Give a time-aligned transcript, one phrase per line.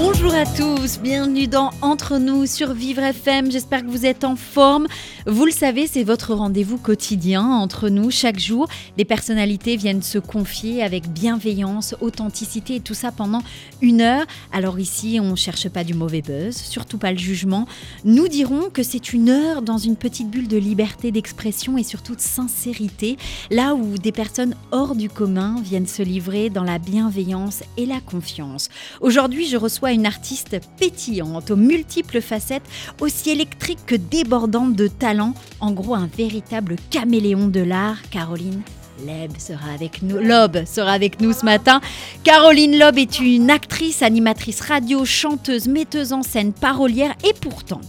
[0.00, 3.50] Bonjour à tous, bienvenue dans Entre nous sur Vivre FM.
[3.50, 4.86] J'espère que vous êtes en forme.
[5.26, 8.12] Vous le savez, c'est votre rendez-vous quotidien entre nous.
[8.12, 13.42] Chaque jour, des personnalités viennent se confier avec bienveillance, authenticité et tout ça pendant
[13.82, 14.24] une heure.
[14.52, 17.66] Alors ici, on ne cherche pas du mauvais buzz, surtout pas le jugement.
[18.04, 22.14] Nous dirons que c'est une heure dans une petite bulle de liberté d'expression et surtout
[22.14, 23.16] de sincérité,
[23.50, 28.00] là où des personnes hors du commun viennent se livrer dans la bienveillance et la
[28.00, 28.68] confiance.
[29.00, 32.68] Aujourd'hui, je reçois une artiste pétillante, aux multiples facettes,
[33.00, 38.62] aussi électrique que débordante de talent, en gros un véritable caméléon de l'art, Caroline
[39.06, 40.18] Leb sera avec nous.
[40.66, 41.80] Sera avec nous ce matin.
[42.24, 47.80] Caroline Lob est une actrice, animatrice radio, chanteuse, metteuse en scène, parolière et pourtant.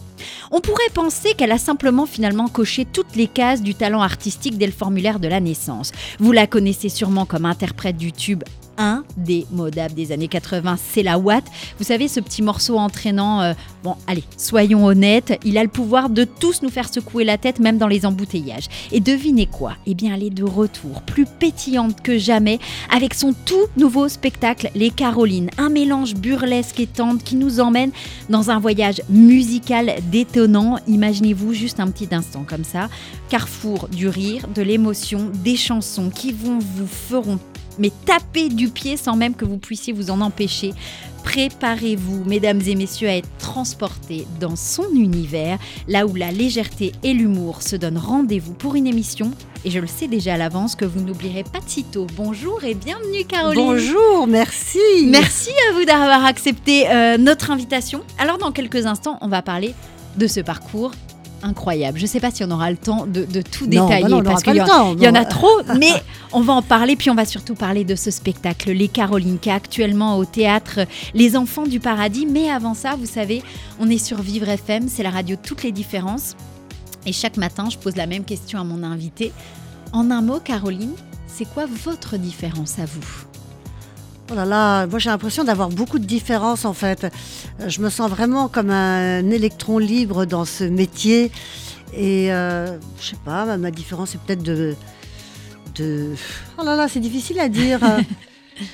[0.52, 4.66] On pourrait penser qu'elle a simplement finalement coché toutes les cases du talent artistique dès
[4.66, 5.92] le formulaire de la naissance.
[6.20, 8.44] Vous la connaissez sûrement comme interprète du tube
[8.80, 11.44] indémodable des années 80, c'est la Watt.
[11.78, 16.10] Vous savez, ce petit morceau entraînant, euh, bon, allez, soyons honnêtes, il a le pouvoir
[16.10, 18.68] de tous nous faire secouer la tête, même dans les embouteillages.
[18.92, 19.74] Et devinez quoi?
[19.86, 24.72] Eh bien, elle est de retour, plus pétillante que jamais, avec son tout nouveau spectacle,
[24.74, 27.92] Les Carolines, un mélange burlesque et tendre qui nous emmène
[28.30, 30.78] dans un voyage musical détonnant.
[30.88, 32.90] Imaginez-vous juste un petit instant comme ça,
[33.30, 37.40] carrefour du rire, de l'émotion, des chansons qui vont vous feront
[37.80, 40.74] mais tapez du pied sans même que vous puissiez vous en empêcher.
[41.24, 47.14] Préparez-vous, mesdames et messieurs, à être transportés dans son univers, là où la légèreté et
[47.14, 49.32] l'humour se donnent rendez-vous pour une émission.
[49.66, 52.08] Et je le sais déjà à l'avance que vous n'oublierez pas de sitôt.
[52.16, 53.64] Bonjour et bienvenue Caroline.
[53.64, 54.80] Bonjour, merci.
[55.08, 58.02] Merci à vous d'avoir accepté euh, notre invitation.
[58.18, 59.74] Alors dans quelques instants, on va parler
[60.18, 60.92] de ce parcours
[61.44, 61.98] incroyable.
[61.98, 64.54] Je ne sais pas si on aura le temps de, tout détailler bah parce qu'il
[64.54, 65.92] y, y, en a trop, mais
[66.32, 66.96] on va en parler.
[66.96, 70.82] Puis on va surtout parler de ce spectacle, Les Carolines, qui est actuellement au théâtre
[71.14, 72.26] Les Enfants du Paradis.
[72.26, 73.44] Mais avant ça, vous savez,
[73.80, 76.36] on est sur Vivre FM, c'est la radio de toutes les différences.
[77.06, 79.32] Et chaque matin, je pose la même question à mon invité.
[79.94, 80.94] En un mot, Caroline,
[81.28, 83.29] c'est quoi votre différence à vous?
[84.32, 87.06] Oh là là, moi j'ai l'impression d'avoir beaucoup de différences en fait.
[87.06, 91.32] Euh, je me sens vraiment comme un électron libre dans ce métier.
[91.94, 94.76] Et euh, je sais pas, ma différence est peut-être de,
[95.76, 96.10] de.
[96.60, 97.80] Oh là là, c'est difficile à dire.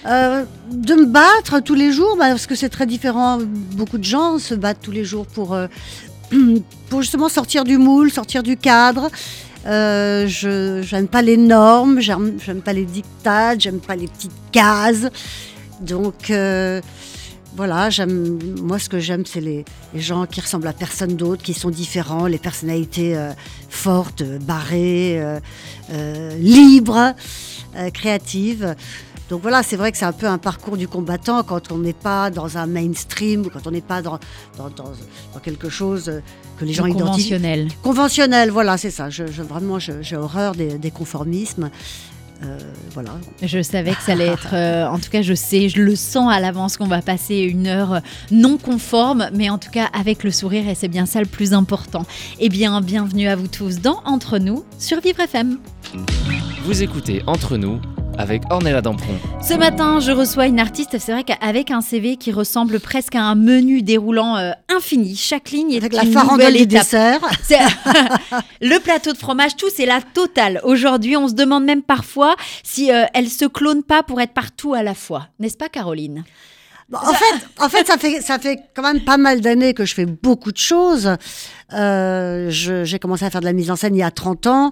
[0.07, 3.37] Euh, de me battre tous les jours, bah, parce que c'est très différent.
[3.73, 5.55] Beaucoup de gens se battent tous les jours pour,
[6.89, 9.11] pour justement sortir du moule, sortir du cadre.
[9.65, 15.07] Je n'aime pas les normes, j'aime pas les dictats, j'aime pas les petites cases.
[15.81, 16.81] Donc euh,
[17.55, 17.89] voilà,
[18.61, 19.65] moi ce que j'aime, c'est les,
[19.95, 23.31] gens qui ressemblent à personne d'autre, qui sont différents, les personnalités euh,
[23.69, 25.21] fortes, barrées,
[25.91, 27.13] euh, libres,
[27.93, 28.75] créatives.
[29.29, 31.93] Donc voilà, c'est vrai que c'est un peu un parcours du combattant quand on n'est
[31.93, 34.19] pas dans un mainstream, quand on n'est pas dans,
[34.57, 34.71] dans,
[35.43, 36.21] quelque chose
[36.57, 37.31] que les gens identifient.
[37.31, 37.67] Conventionnel.
[37.81, 39.09] Conventionnel, voilà, c'est ça.
[39.09, 41.69] Je, vraiment, j'ai horreur des, des conformismes.
[42.43, 42.57] Euh,
[42.93, 43.11] voilà.
[43.41, 46.31] Je savais que ça allait être, euh, en tout cas je sais, je le sens
[46.31, 50.31] à l'avance qu'on va passer une heure non conforme, mais en tout cas avec le
[50.31, 52.05] sourire et c'est bien ça le plus important.
[52.39, 55.59] Eh bien, bienvenue à vous tous dans Entre nous sur Vivre FM.
[56.65, 57.79] Vous écoutez Entre nous
[58.17, 59.13] avec Ornella Dampron.
[59.41, 63.23] Ce matin, je reçois une artiste, c'est vrai qu'avec un CV qui ressemble presque à
[63.23, 65.15] un menu déroulant euh, infini.
[65.15, 66.83] Chaque ligne est avec une la nouvelle étape.
[66.83, 67.19] dessert.
[68.61, 70.61] le plateau de fromage, tout, c'est la totale.
[70.63, 74.73] Aujourd'hui, on se demande même parfois si euh, elle se clone pas pour être partout
[74.73, 75.27] à la fois.
[75.39, 76.23] N'est-ce pas, Caroline?
[76.93, 79.95] En fait, en fait, ça fait ça fait quand même pas mal d'années que je
[79.95, 81.09] fais beaucoup de choses.
[81.73, 84.71] Euh, j'ai commencé à faire de la mise en scène il y a 30 ans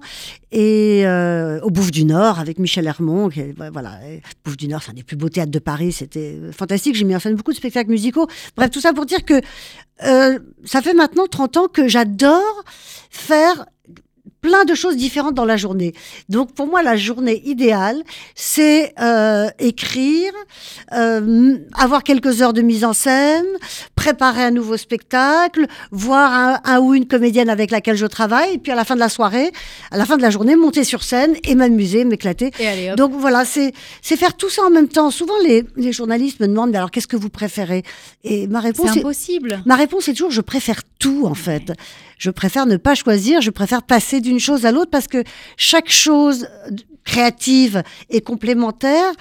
[0.51, 3.29] et euh, au Bouffe du Nord avec Michel Hermont.
[3.29, 3.41] Qui,
[3.71, 3.99] voilà,
[4.45, 5.91] Bouffe du Nord, c'est un des plus beaux théâtres de Paris.
[5.91, 6.95] C'était fantastique.
[6.95, 8.27] J'ai mis en scène beaucoup de spectacles musicaux.
[8.55, 9.41] Bref, tout ça pour dire que
[10.03, 12.63] euh, ça fait maintenant 30 ans que j'adore
[13.09, 13.65] faire
[14.43, 15.93] plein de choses différentes dans la journée.
[16.29, 18.03] Donc pour moi, la journée idéale,
[18.35, 20.33] c'est euh, écrire,
[20.91, 23.45] euh, avoir quelques heures de mise en scène,
[23.95, 28.71] préparer un nouveau spectacle, voir un, ou une comédienne avec laquelle je travaille, et puis
[28.71, 29.51] à la fin de la soirée,
[29.91, 32.51] à la fin de la journée, monter sur scène et m'amuser, m'éclater.
[32.97, 35.09] Donc voilà, c'est c'est faire tout ça en même temps.
[35.09, 37.83] Souvent les, les journalistes me demandent alors qu'est-ce que vous préférez?
[38.25, 39.63] Et ma réponse c'est impossible.
[39.65, 41.71] ma réponse est toujours je préfère tout en fait.
[42.17, 45.23] Je préfère ne pas choisir, je préfère passer d'une chose à l'autre parce que
[45.57, 46.47] chaque chose
[47.03, 49.11] créative et complémentaire.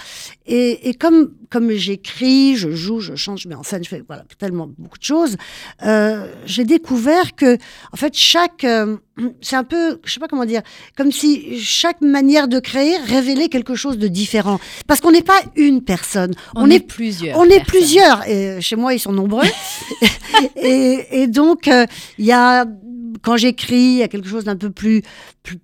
[0.47, 4.03] Et, et comme, comme j'écris, je joue, je chante, je mets en scène, je fais
[4.07, 5.37] voilà, tellement beaucoup de choses,
[5.85, 7.57] euh, j'ai découvert que,
[7.93, 8.65] en fait, chaque.
[8.65, 8.97] euh,
[9.41, 10.63] c'est un peu, je sais pas comment dire,
[10.97, 14.59] comme si chaque manière de créer révélait quelque chose de différent.
[14.87, 16.35] Parce qu'on n'est pas une personne.
[16.57, 17.39] On, est, plusieurs.
[17.39, 18.27] On est plusieurs.
[18.27, 19.47] Et chez moi, ils sont nombreux.
[20.57, 21.87] et, et donc, euh,
[22.19, 22.65] il y a,
[23.23, 25.03] quand j'écris, il y a quelque chose d'un peu plus,
[25.43, 25.59] plus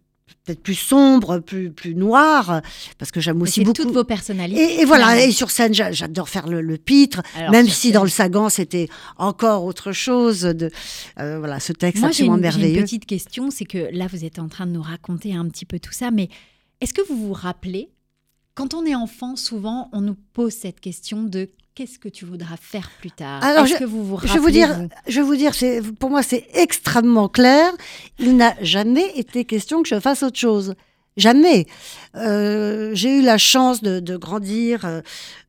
[0.49, 2.63] peut-être plus sombre, plus, plus noir,
[2.99, 3.75] parce que j'aime aussi beaucoup.
[3.85, 4.77] toutes vos personnalités.
[4.77, 7.89] Et, et voilà, et sur scène, j'a- j'adore faire le, le pitre, Alors, même si
[7.89, 7.93] scène.
[7.93, 10.41] dans le Sagan, c'était encore autre chose.
[10.41, 10.71] De,
[11.21, 12.83] euh, voilà, ce texte Moi, absolument une, j'ai une merveilleux.
[12.83, 15.79] petite question, c'est que là, vous êtes en train de nous raconter un petit peu
[15.79, 16.29] tout ça, mais
[16.81, 17.91] est-ce que vous vous rappelez,
[18.55, 21.49] quand on est enfant, souvent, on nous pose cette question de
[21.79, 24.41] qu'est-ce que tu voudras faire plus tard Alors, je- que vous vous je rappelez vais
[24.41, 25.53] vous dire, vous Je vais vous dire,
[26.01, 27.71] pour moi, c'est extrêmement clair.
[28.19, 30.75] Il n'a jamais été question que je fasse autre chose.
[31.17, 31.67] Jamais.
[32.17, 35.01] Euh, j'ai eu la chance de, de grandir euh,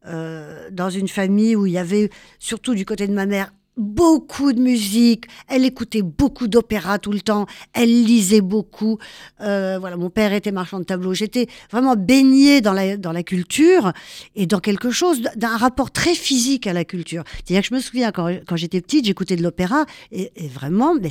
[0.07, 4.53] euh, dans une famille où il y avait, surtout du côté de ma mère, beaucoup
[4.53, 5.25] de musique.
[5.47, 7.47] Elle écoutait beaucoup d'opéra tout le temps.
[7.73, 8.99] Elle lisait beaucoup.
[9.41, 11.13] Euh, voilà, mon père était marchand de tableaux.
[11.13, 13.93] J'étais vraiment baignée dans la, dans la culture
[14.35, 17.23] et dans quelque chose d'un rapport très physique à la culture.
[17.35, 20.93] C'est-à-dire que je me souviens quand, quand j'étais petite, j'écoutais de l'opéra et, et vraiment,
[20.95, 21.09] mais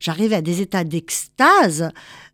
[0.00, 1.90] j'arrivais à des états d'extase,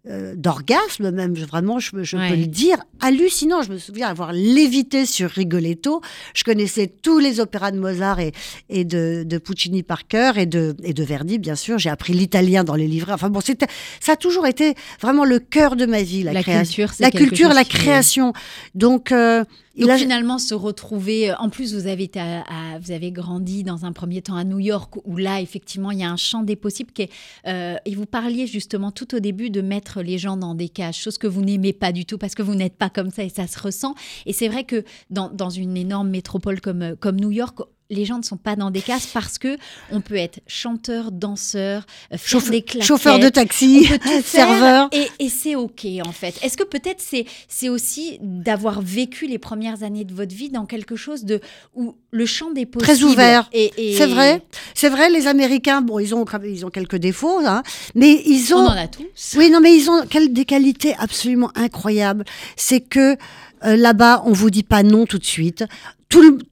[0.09, 1.35] euh, d'orgasme même.
[1.37, 2.29] Je- vraiment, je, je Ouais.
[2.31, 3.63] peux le dire, hallucinant.
[3.63, 6.01] Je me souviens avoir lévité sur Rigoletto.
[6.35, 8.33] Je connaissais tous les opéras de Mozart et,
[8.69, 11.79] et de, de Puccini par cœur et de, et de Verdi, bien sûr.
[11.79, 13.13] J'ai appris l'italien dans les livrets.
[13.13, 13.67] Enfin bon, c'était,
[14.01, 16.87] ça a toujours été vraiment le cœur de ma vie, la, La création.
[16.87, 18.33] culture, La culture, chose la création.
[18.75, 19.45] Donc, euh,
[19.83, 21.31] Donc a- finalement, se retrouver.
[21.31, 24.37] euh, En plus, vous avez, été à- à- vous avez grandi dans un premier temps
[24.37, 26.93] à New York, où là, effectivement, il y a un champ des possibles.
[26.93, 27.11] Qui est,
[27.47, 30.97] euh, et vous parliez justement tout au début de mettre les gens dans des cages,
[30.99, 33.29] chose que vous n'aimez pas du tout parce que vous n'êtes pas comme ça et
[33.29, 33.95] ça se ressent.
[34.27, 37.59] Et c'est vrai que dans, dans une énorme métropole comme, euh, comme New York,
[37.95, 39.57] les gens ne sont pas dans des cases parce que
[39.91, 44.89] on peut être chanteur, danseur, euh, Chauffeur- des claquettes, chauffeur de taxi, on serveur.
[44.93, 46.35] Et, et c'est OK, en fait.
[46.43, 50.67] Est-ce que peut-être c'est, c'est aussi d'avoir vécu les premières années de votre vie dans
[50.67, 51.41] quelque chose de
[51.75, 53.49] où le champ des possibles Très ouvert.
[53.53, 54.43] est- C'est vrai,
[54.75, 55.11] c'est vrai.
[55.11, 57.63] Les Américains, bon, ils ont, ils ont quelques défauts, hein,
[57.95, 59.35] mais ils On ont, en a tous.
[59.37, 62.25] Oui, non, mais ils ont des qualités absolument incroyables.
[62.57, 63.17] C'est que
[63.65, 65.65] euh, là-bas, on vous dit pas non tout de suite.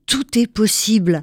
[0.07, 1.23] Tout, est possible.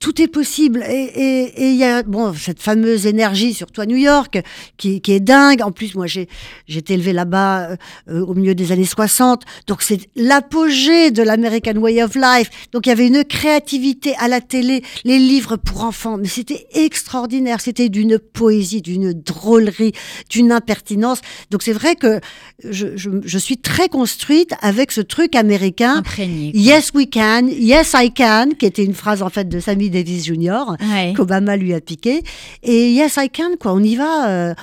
[0.00, 0.84] Tout est possible.
[0.88, 4.40] Et il y a bon, cette fameuse énergie, surtout à New York,
[4.76, 5.62] qui, qui est dingue.
[5.62, 6.28] En plus, moi, j'ai
[6.68, 7.70] été élevée là-bas
[8.08, 9.42] euh, au milieu des années 60.
[9.66, 12.50] Donc, c'est l'apogée de l'American Way of Life.
[12.72, 16.16] Donc, il y avait une créativité à la télé, les livres pour enfants.
[16.16, 17.60] Mais c'était extraordinaire.
[17.60, 19.92] C'était d'une poésie, d'une drôlerie,
[20.30, 21.20] d'une impertinence.
[21.50, 22.20] Donc, c'est vrai que
[22.62, 25.96] je, je, je suis très construite avec ce truc américain.
[25.96, 26.52] Imprégné.
[26.54, 27.48] Yes, we can.
[27.48, 30.76] Yes, I can, qui était une phrase en fait de Sammy Davis Jr.
[30.80, 31.12] Ouais.
[31.16, 32.22] qu'Obama lui a piqué.
[32.62, 33.72] Et Yes, I can, quoi.
[33.72, 34.28] On y va.
[34.28, 34.54] euh,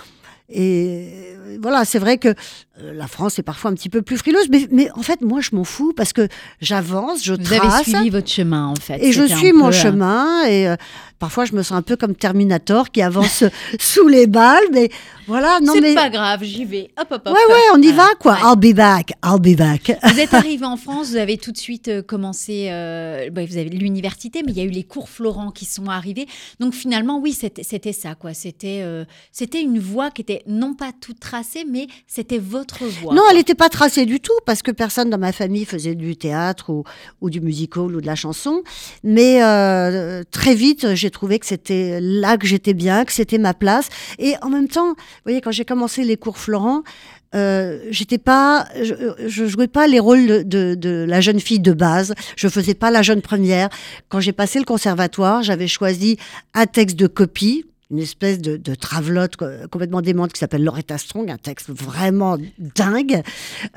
[0.50, 1.08] et
[1.62, 2.34] voilà, c'est vrai que euh,
[2.94, 5.56] la France est parfois un petit peu plus frileuse, mais, mais en fait, moi, je
[5.56, 6.28] m'en fous parce que
[6.62, 7.84] j'avance, je Vous avez trace.
[7.90, 9.02] suivi votre chemin, en fait.
[9.04, 10.68] Et je suis mon peu, euh, chemin et
[11.20, 13.44] parfois je me sens un peu comme Terminator qui avance
[13.80, 14.90] sous les balles, mais
[15.28, 16.92] voilà, non c'est mais pas grave, j'y vais.
[17.00, 17.34] Hop, hop, hop.
[17.34, 18.34] ouais ouais, on y va quoi.
[18.34, 18.40] Ouais.
[18.44, 19.98] I'll be back, I'll be back.
[20.04, 23.58] Vous êtes arrivé en France, vous avez tout de suite euh, commencé, euh, bah, vous
[23.58, 26.28] avez l'université, mais il y a eu les cours Florent qui sont arrivés.
[26.60, 28.34] Donc finalement, oui, c'était c'était ça, quoi.
[28.34, 33.14] C'était euh, c'était une voie qui était non pas toute tracée, mais c'était votre voie.
[33.14, 36.16] Non, elle n'était pas tracée du tout parce que personne dans ma famille faisait du
[36.16, 36.84] théâtre ou,
[37.22, 38.62] ou du musical ou de la chanson.
[39.04, 39.40] Mais
[40.32, 43.90] très vite, j'ai trouvé que c'était là que j'étais bien, que c'était ma place.
[44.18, 46.82] Et en même temps, vous voyez, quand j'ai commencé les cours Florent,
[47.36, 48.94] euh, j'étais pas, je,
[49.28, 52.16] je jouais pas les rôles de, de, de la jeune fille de base.
[52.36, 53.70] Je faisais pas la jeune première.
[54.10, 56.18] Quand j'ai passé le conservatoire, j'avais choisi
[56.56, 60.98] un texte de copie une espèce de, de travelote co- complètement démente qui s'appelle Loretta
[60.98, 62.38] Strong, un texte vraiment
[62.76, 63.22] dingue,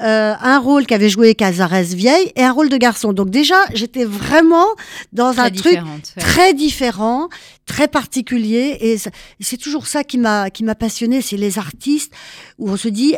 [0.00, 3.12] Euh, un rôle qu'avait joué Cazares vieille et un rôle de garçon.
[3.12, 4.66] Donc déjà, j'étais vraiment
[5.12, 6.22] dans Très un truc ouais.
[6.22, 7.28] très différent,
[7.66, 8.96] très particulier, et
[9.40, 12.12] c'est toujours ça qui m'a qui m'a passionné, c'est les artistes
[12.58, 13.14] où on se dit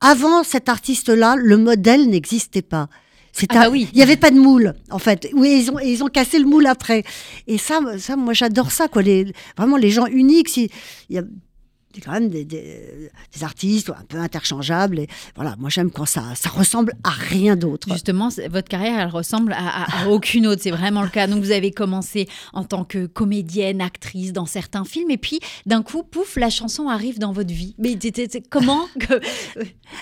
[0.00, 2.88] avant cet artiste-là, le modèle n'existait pas.
[3.38, 3.88] C'est Ah un- bah oui.
[3.92, 5.28] Il n'y avait pas de moule, en fait.
[5.34, 7.04] Oui, ils ont, ils ont cassé le moule après.
[7.46, 9.02] Et ça, ça moi, j'adore ça, quoi.
[9.02, 9.26] Les,
[9.58, 10.48] vraiment, les gens uniques.
[10.48, 10.70] Si,
[11.10, 11.22] il y a,
[11.96, 14.98] des, quand même des, des- des artistes un peu interchangeables.
[15.00, 17.88] Et voilà, moi j'aime quand ça, ça ressemble à rien d'autre.
[17.92, 20.62] Justement, c'est- votre carrière, elle ressemble à, à- à aucune autre.
[20.62, 21.26] C'est vraiment le cas.
[21.26, 25.82] Donc, vous avez commencé en tant que comédienne, actrice dans certains films, et puis d'un
[25.82, 27.74] coup, pouf, la chanson arrive dans votre vie.
[27.78, 29.20] Mais c'est- c'est- c'est- comment que-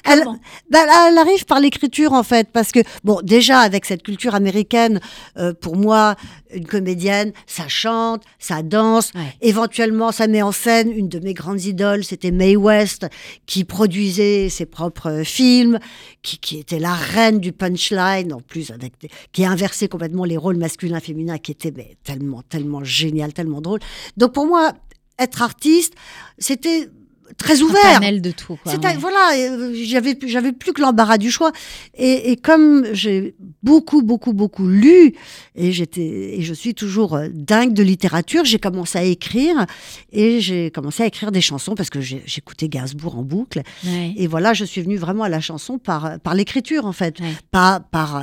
[0.04, 0.24] Elle,
[0.70, 5.00] bah, elle arrive par l'écriture en fait, parce que bon, déjà avec cette culture américaine,
[5.36, 6.16] euh, pour moi,
[6.54, 9.20] une comédienne, ça chante, ça danse, Ouais.
[9.42, 13.06] éventuellement ça met en scène une de mes grandes idoles, c'était Mae West,
[13.46, 15.78] qui produisait ses propres films,
[16.22, 18.92] qui, était la reine du punchline, en plus avec
[19.32, 21.72] qui a inversé complètement les rôles masculins féminins, qui était
[22.02, 23.80] tellement tellement génial, tellement drôle.
[24.16, 24.72] Donc pour moi,
[25.18, 25.94] être artiste,
[26.38, 26.88] c'était
[27.36, 27.82] très Un ouvert.
[27.94, 28.56] panel de tout.
[28.62, 28.96] quoi, ouais.
[28.98, 31.52] Voilà, euh, j'avais j'avais plus que l'embarras du choix.
[31.94, 35.14] Et, et comme j'ai beaucoup, beaucoup, beaucoup lu,
[35.54, 36.02] et j'étais
[36.38, 39.66] et je suis toujours euh, dingue de littérature, j'ai commencé à écrire
[40.12, 43.62] et j'ai commencé à écrire des chansons parce que j'écoutais Gainsbourg en boucle.
[43.84, 44.12] Ouais.
[44.16, 47.26] Et voilà, je suis venue vraiment à la chanson par par l'écriture en fait, Ouais.
[47.50, 48.16] pas par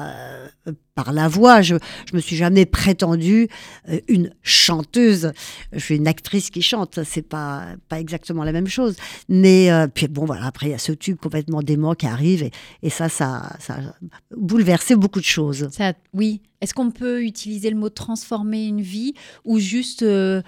[0.68, 1.62] euh, par la voix.
[1.62, 3.48] Je je me suis jamais prétendue
[3.90, 5.32] euh, une chanteuse.
[5.74, 7.00] Je suis une actrice qui chante.
[7.04, 8.96] C'est pas pas exactement la même chose.
[9.30, 12.44] Mais euh, puis bon voilà, après il y a ce tube complètement dément qui arrive
[12.44, 12.52] et,
[12.84, 15.70] et ça ça ça a bouleversé beaucoup de choses.
[15.72, 16.42] Ça, oui.
[16.62, 20.44] Est-ce qu'on peut utiliser le mot transformer une vie ou juste euh,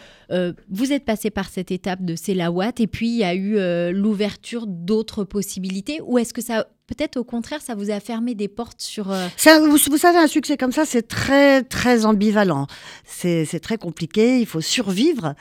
[0.70, 2.34] vous êtes passé par cette étape de c'est
[2.80, 3.56] et puis il y a eu
[3.92, 8.48] l'ouverture d'autres possibilités ou est-ce que ça peut-être au contraire ça vous a fermé des
[8.48, 12.68] portes sur euh, Ça, vous, vous savez, un succès comme ça, c'est très, très ambivalent.
[13.06, 14.40] C'est très compliqué.
[14.40, 15.34] Il faut survivre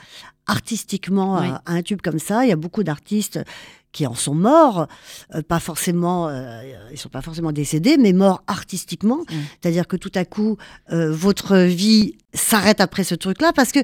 [0.46, 1.46] artistiquement Ouais.
[1.48, 2.44] à, à un tube comme ça.
[2.44, 3.40] Il y a beaucoup d'artistes
[3.92, 4.86] qui en sont morts,
[5.34, 9.20] euh, pas forcément, euh, ils sont pas forcément décédés, mais morts artistiquement.
[9.60, 10.56] C'est-à-dire que tout à coup,
[10.90, 13.80] euh, votre vie s'arrête après ce truc-là, parce que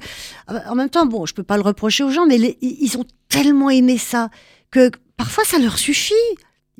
[0.50, 2.96] euh, en même temps, bon, je peux pas le reprocher aux gens, mais les- ils
[2.96, 4.30] ont tellement aimé ça
[4.70, 6.14] que parfois ça leur suffit.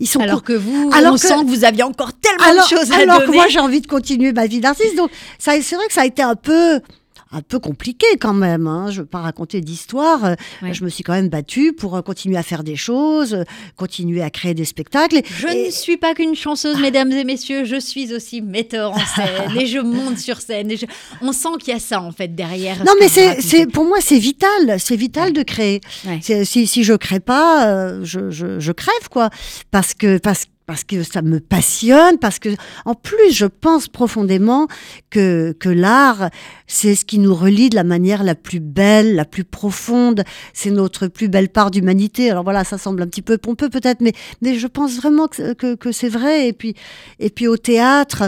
[0.01, 2.65] Ils sont alors que vous alors on que- sent que vous aviez encore tellement alors,
[2.65, 3.37] de choses à alors que donner.
[3.39, 6.23] moi j'ai envie de continuer ma vie d'artiste, donc c'est vrai que ça a été
[6.23, 6.81] un peu,
[7.31, 8.67] un peu compliqué quand même.
[8.67, 8.91] Hein.
[8.91, 10.25] Je veux pas raconter d'histoire.
[10.25, 10.73] Euh, Ouais.
[10.75, 13.45] Je me suis quand même battue pour euh, continuer à faire des choses, euh,
[13.77, 15.21] continuer à créer des spectacles.
[15.25, 18.99] Je et- ne suis pas qu'une chanceuse, mesdames et messieurs, je suis aussi metteur en
[19.15, 20.71] scène et je monte sur scène.
[20.71, 20.87] Et je-
[21.21, 22.79] On sent qu'il y a ça en fait derrière.
[22.85, 24.79] non, ce mais que c'est, c'est, pour moi, c'est vital.
[24.79, 25.81] C'est vital de créer.
[26.07, 26.21] Ouais.
[26.45, 29.31] Si, si je crée pas, euh, je, je, je crève, quoi.
[29.71, 32.51] Parce que, parce, parce que ça me passionne, parce que,
[32.85, 34.69] en plus, je pense profondément
[35.09, 36.29] que, que l'art,
[36.67, 40.25] c'est ce qui nous relie de la manière la plus belle, la plus profonde.
[40.53, 42.31] C'est notre plus belle part d'humanité.
[42.31, 45.55] Alors voilà, ça semble un petit peu pompeux peut-être, mais, mais je pense vraiment que,
[45.55, 46.49] que, que c'est vrai.
[46.49, 46.75] Et puis,
[47.19, 48.25] et puis au théâtre,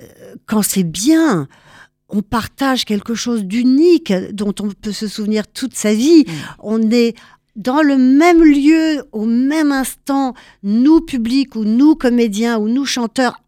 [0.00, 0.06] euh,
[0.46, 1.48] quand c'est bien,
[2.08, 6.24] on partage quelque chose d'unique dont on peut se souvenir toute sa vie.
[6.26, 6.32] Mm.
[6.60, 7.14] On est
[7.56, 13.40] dans le même lieu, au même instant, nous publics ou nous comédiens ou nous chanteurs,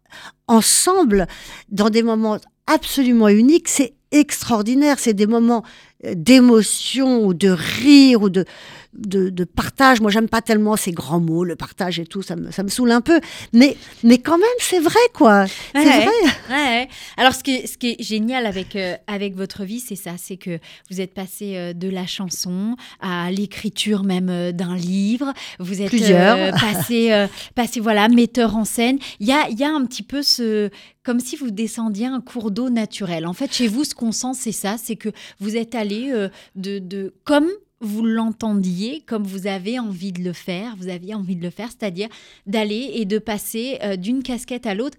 [0.47, 1.27] ensemble,
[1.69, 2.37] dans des moments
[2.67, 3.67] absolument uniques.
[3.67, 4.99] C'est extraordinaire.
[4.99, 5.63] C'est des moments
[6.03, 8.45] d'émotion ou de rire ou de,
[8.93, 9.99] de, de partage.
[10.01, 12.69] Moi, j'aime pas tellement ces grands mots, le partage et tout, ça me, ça me
[12.69, 13.19] saoule un peu.
[13.53, 15.45] Mais, mais quand même, c'est vrai, quoi.
[15.47, 16.05] C'est Ouais.
[16.05, 16.31] vrai.
[16.51, 16.87] Ouais.
[17.17, 20.11] Alors, ce qui, est, ce qui est génial avec, euh, avec votre vie, c'est ça
[20.17, 25.33] c'est que vous êtes passé euh, de la chanson à l'écriture même euh, d'un livre.
[25.59, 26.37] Vous êtes Plusieurs.
[26.37, 28.99] euh, passé, euh, passé, voilà, metteur en scène.
[29.19, 30.69] Il y a, il y a un petit peu ce.
[31.03, 33.25] Comme si vous descendiez un cours d'eau naturel.
[33.27, 35.07] En fait, chez vous, ce qu'on sent, c'est ça c'est que
[35.39, 37.13] vous êtes allé euh, de, de.
[37.23, 41.49] Comme vous l'entendiez, comme vous avez envie de le faire, vous aviez envie de le
[41.49, 42.09] faire, c'est-à-dire
[42.45, 44.97] d'aller et de passer euh, d'une casquette à l'autre.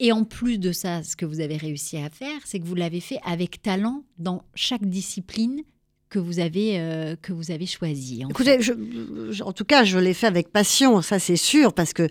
[0.00, 2.74] Et en plus de ça, ce que vous avez réussi à faire, c'est que vous
[2.74, 5.62] l'avez fait avec talent dans chaque discipline
[6.14, 8.24] que vous avez, euh, que vous avez choisie.
[8.24, 8.72] en Écoutez, je-
[9.32, 12.08] je- en tout cas, je l'ai fait avec passion, ça c'est sûr, parce que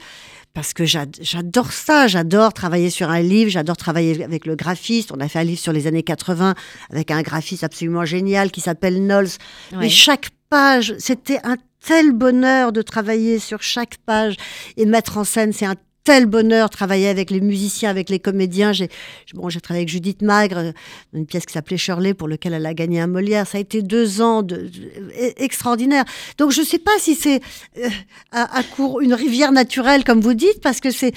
[0.54, 5.12] parce que j'ad- j'adore ça, j'adore travailler sur un livre, j'adore travailler avec le graphiste.
[5.12, 6.54] On a fait un livre sur les années 80
[6.92, 9.30] avec un graphiste absolument génial qui s'appelle Knowles.
[9.72, 9.78] Ouais.
[9.80, 14.36] Mais chaque page, c'était un tel bonheur de travailler sur chaque page
[14.78, 18.74] et mettre en scène, c'est un tel bonheur travailler avec les musiciens, avec les comédiens.
[18.74, 18.90] J'ai
[19.34, 20.72] bon, travaillé avec Judith Magre, euh,
[21.14, 23.48] une pièce qui s'appelait Shirley, pour lequel elle a gagné un Molière.
[23.48, 26.04] Ça a été deux ans de, e- extraordinaire.
[26.38, 27.42] Donc je ne sais pas si c'est
[27.78, 27.90] euh,
[28.32, 31.14] à, court une rivière naturelle comme vous dites, parce que c'est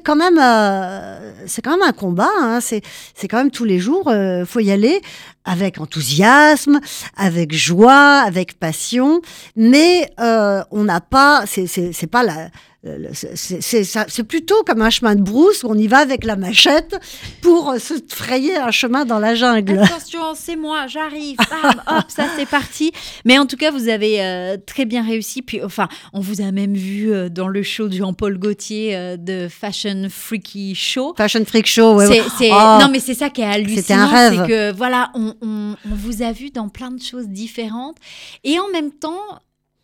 [0.00, 2.30] quand même euh, quand même un combat.
[2.40, 2.60] Hein.
[2.60, 2.82] C'est
[3.28, 4.08] quand même tous les jours.
[4.08, 5.00] euh, faut y aller
[5.44, 6.80] avec enthousiasme,
[7.16, 9.20] avec joie, avec passion.
[9.56, 11.44] Mais on n'a pas.
[11.46, 12.50] C'est pas la
[12.84, 16.98] c'est plutôt comme un chemin de brousse où on y va avec la machette
[17.40, 19.78] pour se frayer un chemin dans la jungle.
[19.78, 21.36] Attention, c'est moi, j'arrive,
[21.86, 22.92] hop, ça c'est parti.
[23.24, 25.42] Mais en tout cas, vous avez euh, très bien réussi.
[25.42, 29.16] Puis, enfin, on vous a même vu euh, dans le show du Jean-Paul Gaultier euh,
[29.16, 31.14] de Fashion Freaky Show.
[31.16, 32.20] Fashion Freak Show, ouais.
[32.20, 32.78] Oh.
[32.80, 33.76] non, mais c'est ça qui est hallucinant.
[33.76, 34.40] C'était un rêve.
[34.40, 37.96] C'est que, voilà, on, on vous a vu dans plein de choses différentes.
[38.42, 39.20] Et en même temps,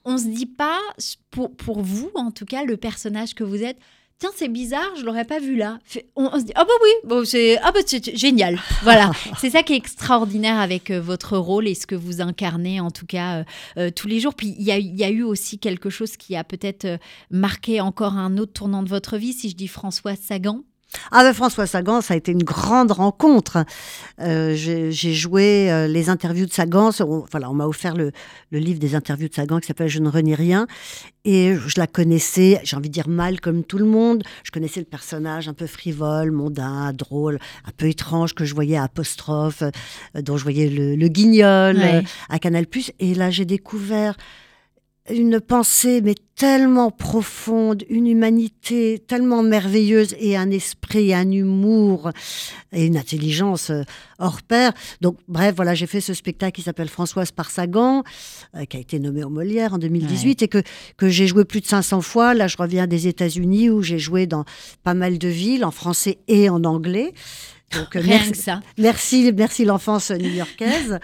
[0.09, 0.81] on se dit pas,
[1.31, 3.77] pour, pour vous en tout cas, le personnage que vous êtes,
[4.19, 5.79] tiens, c'est bizarre, je l'aurais pas vu là.
[6.17, 7.81] On, se dit, ah bah oui, bon, c'est ah bah,
[8.15, 8.59] génial.
[8.83, 12.81] voilà, c'est ça qui est extraordinaire avec euh, votre rôle et ce que vous incarnez,
[12.81, 13.45] en tout cas, euh,
[13.77, 14.35] euh, tous les jours.
[14.35, 16.99] Puis il y a, y a, eu aussi quelque chose qui a peut-être
[17.31, 20.65] marqué encore un autre tournant de votre vie, si je dis François Sagan.
[21.11, 23.65] Ah ben François Sagan, ça a été une grande rencontre.
[24.21, 26.91] Euh, j'ai joué euh, les interviews de Sagan.
[27.01, 28.13] On, voilà, on m'a offert le,
[28.51, 30.67] livre des interviews de Sagan qui s'appelle Je ne renie rien.
[31.27, 34.23] Et je la connaissais, j'ai envie de dire mal comme tout le monde.
[34.45, 38.79] Je connaissais le personnage un peu frivole, mondain, drôle, un peu étrange que je voyais
[38.79, 41.79] à Apostrophe, euh, dont je voyais le, guignol
[42.31, 42.65] à Canal+.
[42.99, 44.17] Et là, j'ai découvert
[45.11, 52.13] une pensée mais tellement profonde, une humanité tellement merveilleuse et un esprit, un humour
[52.73, 53.83] et une intelligence euh,
[54.21, 54.73] hors pair.
[55.01, 58.05] Donc bref, voilà, j'ai fait ce spectacle qui s'appelle Françoise par Sagan,
[58.55, 60.63] euh, qui a été nommé au Molière en 2018 et que,
[60.97, 62.35] que j'ai joué plus de 500 fois.
[62.35, 64.45] Là, je reviens des États-Unis où j'ai joué dans
[64.85, 67.15] pas mal de villes en français et en anglais.
[67.73, 68.61] Donc, Rien merci, que ça.
[68.79, 70.99] Merci, merci l'enfance new-yorkaise.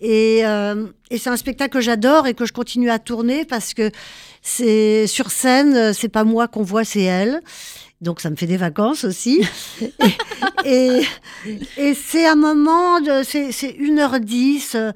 [0.00, 3.74] Et, euh, et c'est un spectacle que j'adore et que je continue à tourner parce
[3.74, 3.90] que
[4.42, 7.40] c'est sur scène, c'est pas moi qu'on voit, c'est elle.
[8.00, 9.42] Donc ça me fait des vacances aussi.
[10.64, 11.02] et,
[11.76, 14.92] et, c'est un moment, c'est, c'est 1h10, euh,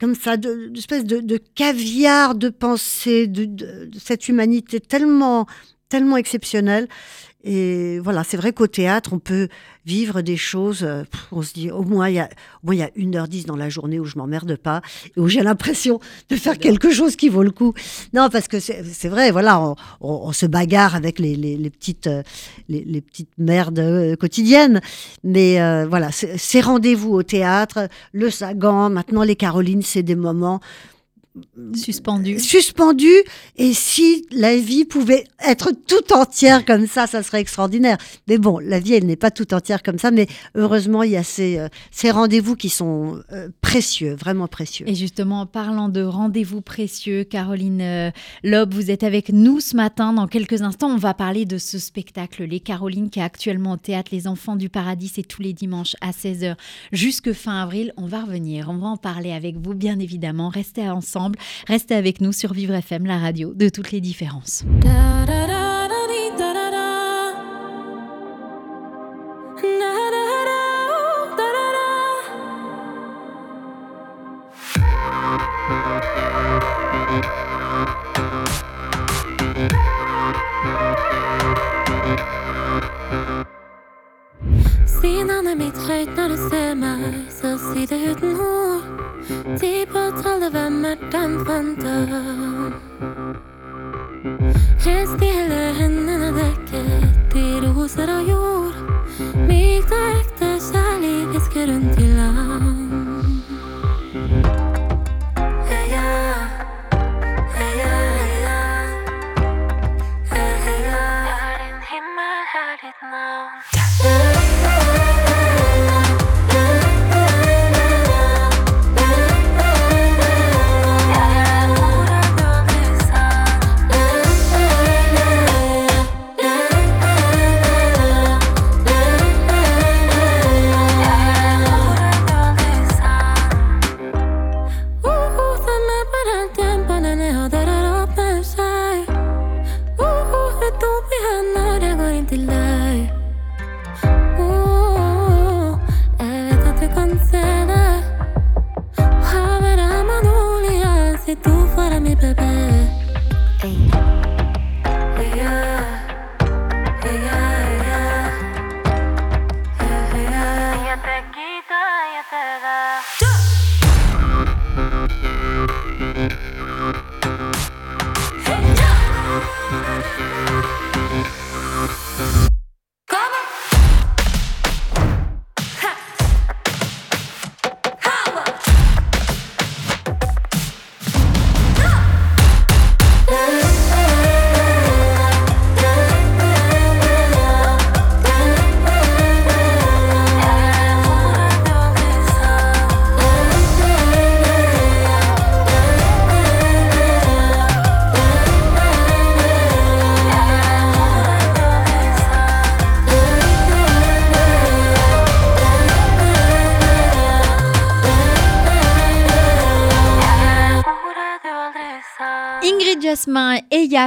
[0.00, 5.46] comme ça, de, espèce de, de, caviar de pensée, de, de, cette humanité tellement,
[5.88, 6.88] tellement exceptionnelle.
[7.44, 9.48] Et voilà, c'est vrai qu'au théâtre, on peut
[9.84, 10.82] vivre des choses.
[10.82, 12.30] Euh, on se dit, au moins, il y a,
[12.62, 14.80] au moins, il y a une heure dix dans la journée où je m'emmerde pas
[15.14, 17.74] et où j'ai l'impression de faire quelque chose qui vaut le coup.
[18.14, 22.06] Non, parce que c'est vrai, voilà, on, on, se bagarre avec les, les, les petites,
[22.06, 22.22] euh,
[22.70, 24.80] les, les, petites merdes euh, quotidiennes.
[25.22, 30.60] Mais voilà, ces rendez-vous au théâtre, le Sagan, maintenant les Carolines, c'est des moments
[31.74, 32.38] Suspendu.
[32.38, 33.10] Suspendu.
[33.56, 37.98] Et si la vie pouvait être tout entière comme ça, ça serait extraordinaire.
[38.28, 40.12] Mais bon, la vie, elle n'est pas tout entière comme ça.
[40.12, 44.88] Mais heureusement, il y a ces, euh, ces rendez-vous qui sont euh, précieux, vraiment précieux.
[44.88, 48.10] Et justement, en parlant de rendez-vous précieux, Caroline euh,
[48.44, 50.12] Loeb, vous êtes avec nous ce matin.
[50.12, 53.76] Dans quelques instants, on va parler de ce spectacle, Les Carolines, qui est actuellement au
[53.76, 55.10] théâtre Les Enfants du Paradis.
[55.12, 56.54] C'est tous les dimanches à 16h
[56.92, 57.92] jusque fin avril.
[57.96, 58.68] On va revenir.
[58.70, 60.48] On va en parler avec vous, bien évidemment.
[60.48, 61.23] Restez ensemble.
[61.66, 64.64] Restez avec nous sur Vivre FM, la radio de toutes les différences.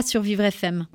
[0.05, 0.85] Sur Vivre FM.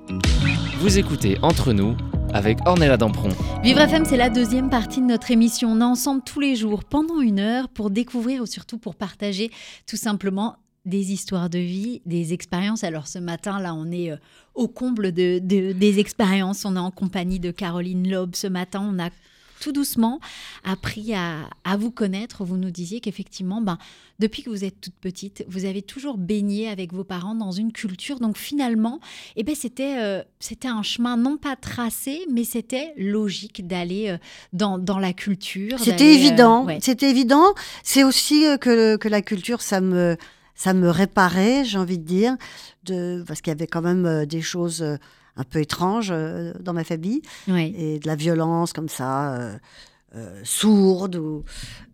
[0.79, 1.95] Vous écoutez Entre nous
[2.33, 3.29] avec Ornella Dampron.
[3.63, 5.71] Vivre FM, c'est la deuxième partie de notre émission.
[5.71, 9.51] On est ensemble tous les jours pendant une heure pour découvrir ou surtout pour partager
[9.87, 12.83] tout simplement des histoires de vie, des expériences.
[12.83, 14.17] Alors ce matin, là, on est euh,
[14.55, 16.65] au comble de, de- des expériences.
[16.65, 18.35] On est en compagnie de Caroline Loeb.
[18.35, 19.09] Ce matin, on a
[19.63, 20.19] tout doucement
[20.65, 22.43] appris à, à vous connaître.
[22.43, 23.77] Vous nous disiez qu'effectivement, ben,
[24.19, 27.71] depuis que vous êtes toute petite, vous avez toujours baigné avec vos parents dans une
[27.71, 28.19] culture.
[28.19, 28.99] Donc finalement,
[29.37, 34.17] eh ben, c'était euh, c'était un chemin non pas tracé, mais c'était logique d'aller euh,
[34.51, 35.79] dans, dans la culture.
[35.79, 36.65] C'était euh, évident.
[36.65, 36.79] ouais.
[36.81, 37.53] C'était évident.
[37.83, 40.17] C'est aussi que, que la culture, ça me,
[40.55, 42.35] ça me réparait, j'ai envie de dire,
[42.83, 44.83] de, parce qu'il y avait quand même des choses
[45.35, 47.21] un peu étranges euh, dans ma famille
[47.77, 49.55] et de la violence comme ça, euh,
[50.15, 51.43] euh, sourde ou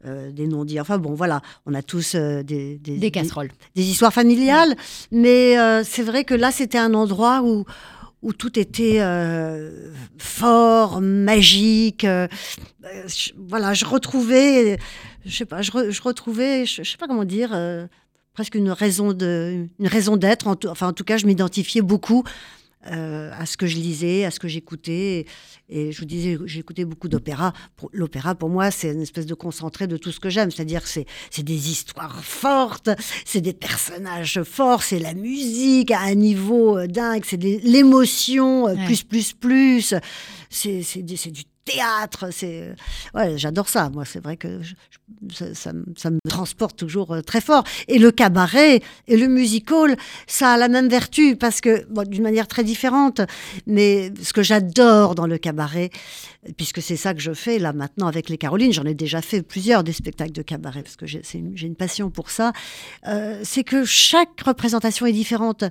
[0.04, 0.80] des non-dits.
[0.80, 3.50] Enfin bon, voilà, on a tous des, des, Des casseroles.
[3.76, 4.76] des histoires familiales,
[5.12, 7.66] mais c'est vrai que là, c'était un endroit où,
[8.22, 9.00] où tout était
[10.18, 12.06] fort, magique.
[12.06, 14.78] je- voilà, je retrouvais,
[15.26, 17.58] je sais pas, je, re- je retrouvais, je, je sais pas comment dire,
[18.34, 20.48] presque une raison de, une raison d'être.
[20.48, 22.24] En tout- enfin, en tout cas, je m'identifiais beaucoup.
[22.88, 25.26] Euh, à ce que je lisais, à ce que j'écoutais.
[25.70, 27.54] Et, et je vous disais, j'écoutais beaucoup d'opéra.
[27.92, 30.50] L'opéra, pour moi, c'est une espèce de concentré de tout ce que j'aime.
[30.52, 32.90] C'est-à-dire, c'est c'est des histoires fortes,
[33.26, 38.76] c'est des personnages forts, c'est la musique à un niveau euh, dingue, c'est l'émotion, euh,
[38.76, 38.86] Ouais.
[38.86, 39.94] plus, plus, plus.
[40.50, 40.82] C'est
[41.32, 42.30] du théâtre.
[42.32, 42.74] C'est
[43.14, 43.90] ouais, j'adore ça.
[43.90, 44.60] Moi, c'est vrai que
[45.32, 47.64] ça, ça me- transporte toujours euh, très fort.
[47.88, 52.48] Et le cabaret et le musical, ça a la même vertu parce que d'une manière
[52.48, 53.22] très différente.
[53.68, 55.92] Mais ce que j'adore dans le cabaret,
[56.58, 59.42] puisque c'est ça que je fais là maintenant avec les Carolines, j'en ai déjà fait
[59.44, 62.54] plusieurs des spectacles de cabaret parce que j'ai une passion pour ça.
[63.08, 65.64] euh, c'est que chaque représentation est différente.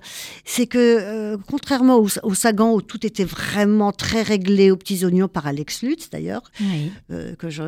[0.44, 5.04] C'est que euh, contrairement au, au Sagan où tout était vraiment très réglé aux petits
[5.04, 6.90] oignons par Alex Lutz d'ailleurs, Oui.
[7.10, 7.62] euh, que je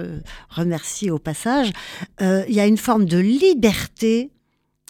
[0.48, 1.70] remercie au passage,
[2.20, 4.30] euh, il y a une forme de liberté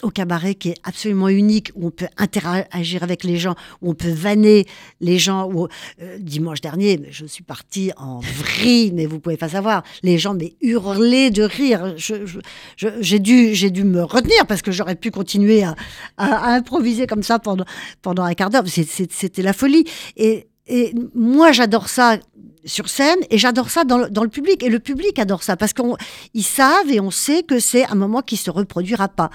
[0.03, 3.94] au cabaret qui est absolument unique, où on peut interagir avec les gens, où on
[3.94, 4.64] peut vanner
[5.03, 5.46] les gens.
[5.53, 5.68] Où,
[6.01, 9.83] euh, dimanche dernier, je suis partie en vrille, mais vous pouvez pas savoir.
[10.03, 11.92] Les gens mais hurlaient de rire.
[11.99, 12.38] Je- je-
[12.79, 15.77] je- J'ai dû, j'ai dû me retenir parce que j'aurais pu continuer à,
[16.16, 17.66] à- à improviser comme ça pendant,
[18.01, 18.64] pendant un quart d'heure.
[18.66, 19.85] C'était la folie.
[20.16, 22.18] Et, et moi, j'adore ça
[22.64, 24.62] sur scène et j'adore ça dans le, dans le public.
[24.62, 28.22] Et le public adore ça parce qu'ils savent et on sait que c'est un moment
[28.22, 29.30] qui se reproduira pas.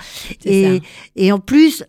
[0.46, 0.82] Et,
[1.16, 1.84] et en plus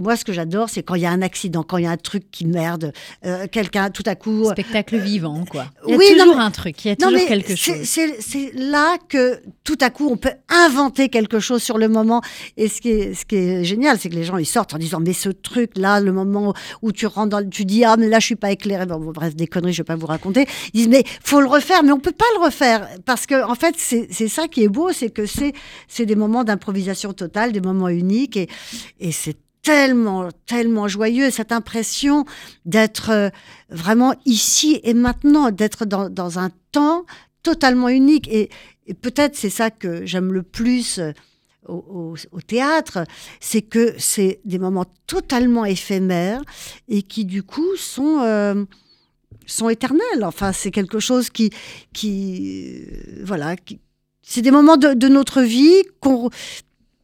[0.00, 1.90] moi ce que j'adore c'est quand il y a un accident quand il y a
[1.90, 2.92] un truc qui merde
[3.24, 5.66] euh, quelqu'un tout à coup Spectacle vivant, quoi.
[5.86, 7.76] Il y a Oui, toujours un truc, il y a non, toujours mais quelque chose.
[7.84, 12.22] C'est là que tout à coup on peut inventer quelque chose sur le moment.
[12.56, 14.78] Et ce qui est, ce qui est génial, c'est que les gens ils sortent en
[14.78, 18.08] disant mais ce truc là, le moment où tu rentres dans, tu dis ah mais
[18.08, 18.86] là je suis pas éclairé.
[18.86, 20.46] Bon, bref des conneries, je vais pas vous raconter.
[20.72, 23.54] Ils disent mais faut le refaire, mais on peut pas le refaire parce que en
[23.54, 25.52] fait c'est ça qui est beau, c'est que c'est
[25.88, 28.48] c'est des moments d'improvisation totale, des moments uniques et
[28.98, 32.24] et c'est tellement, tellement joyeux, cette impression
[32.64, 33.28] d'être euh,
[33.68, 37.04] vraiment ici et maintenant, d'être dans, dans un temps
[37.42, 38.28] totalement unique.
[38.28, 38.50] Et,
[39.02, 41.12] peut-être c'est ça que j'aime le plus euh,
[41.68, 43.04] au, théâtre,
[43.38, 46.42] c'est que c'est des moments totalement éphémères
[46.88, 48.20] et qui du coup sont...
[48.22, 48.64] euh,
[49.46, 50.22] sont éternels.
[50.22, 51.50] Enfin, c'est quelque chose qui,
[51.92, 52.84] qui,
[53.22, 53.80] voilà, qui-
[54.22, 56.30] c'est des moments de, de notre vie qu'on,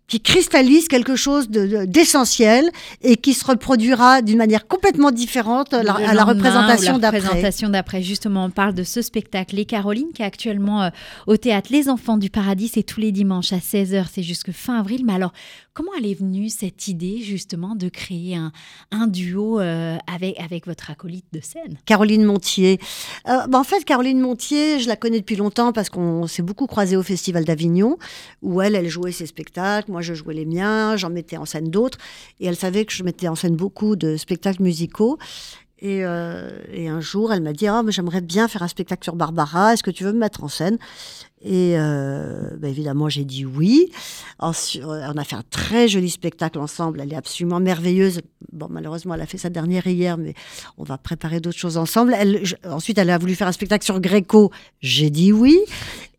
[0.09, 2.71] qui cristallise quelque chose de- de- d'essentiel
[3.03, 7.19] et qui se reproduira d'une manière complètement différente à la, à représentation d'après.
[7.21, 8.03] représentation d'après.
[8.03, 10.91] Justement, on parle de ce spectacle Les Carolines qui est actuellement euh,
[11.27, 12.69] au théâtre Les Enfants du Paradis.
[12.73, 15.03] C'est tous les dimanches à 16h, c'est jusque fin avril.
[15.05, 15.33] Mais alors,
[15.77, 20.91] comment elle est venue cette idée justement de créer un, duo euh, avec, avec votre
[20.91, 21.77] acolyte de scène?
[21.85, 22.81] Caroline Montier.
[23.29, 26.67] Euh, bah, en fait, Caroline Montier, je la connais depuis longtemps parce qu'on s'est beaucoup
[26.67, 27.99] croisés au Festival d'Avignon,
[28.41, 31.69] où elle, elle jouait ses spectacles, moi je jouais les miens, j'en mettais en scène
[31.69, 31.99] d'autres,
[32.41, 35.19] et elle savait que je mettais en scène beaucoup de spectacles musicaux.
[35.81, 39.15] Et, euh, et un jour, elle m'a dit Ah, j'aimerais bien faire un spectacle sur
[39.15, 40.79] Barbara, est-ce que tu veux me mettre en scène?
[41.49, 43.91] Et euh, bah, évidemment, j'ai dit oui.
[44.41, 48.21] Ensuite, on a fait un très joli spectacle ensemble, elle est absolument merveilleuse.
[48.53, 50.35] Bon, malheureusement, elle a fait sa dernière hier, mais
[50.77, 52.15] on va préparer d'autres choses ensemble.
[52.19, 55.57] Elle, je- ensuite, elle a voulu faire un spectacle sur Gréco, j'ai dit oui.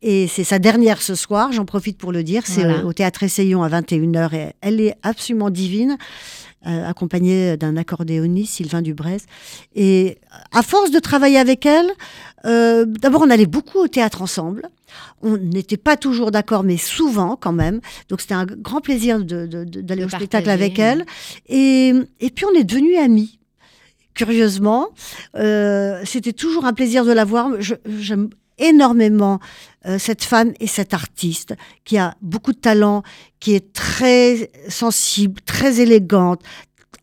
[0.02, 2.86] Et c'est sa dernière ce soir, j'en profite pour le dire, c'est Voilà.
[2.86, 5.98] au, au Théâtre Essayons à 21h, et elle est absolument divine.
[6.66, 9.18] Euh, accompagnée d'un accordéoniste, Sylvain Dubrez.
[9.76, 10.18] Et
[10.54, 11.90] à force de travailler avec elle,
[12.46, 14.64] euh, d'abord on allait beaucoup au théâtre ensemble.
[15.22, 17.82] On n'était pas toujours d'accord, mais souvent quand même.
[18.10, 21.06] Donc c'était un grand plaisir de- de- de- d'aller De au spectacle avec elle.
[21.48, 23.40] Et, et puis on est devenus amis.
[24.14, 24.88] Curieusement,
[25.36, 27.52] Euh, c'était toujours un plaisir de la voir.
[27.60, 29.40] J'aime énormément
[29.86, 33.04] euh, cette femme et cette artiste qui a beaucoup de talent,
[33.40, 36.42] qui est très sensible, très élégante,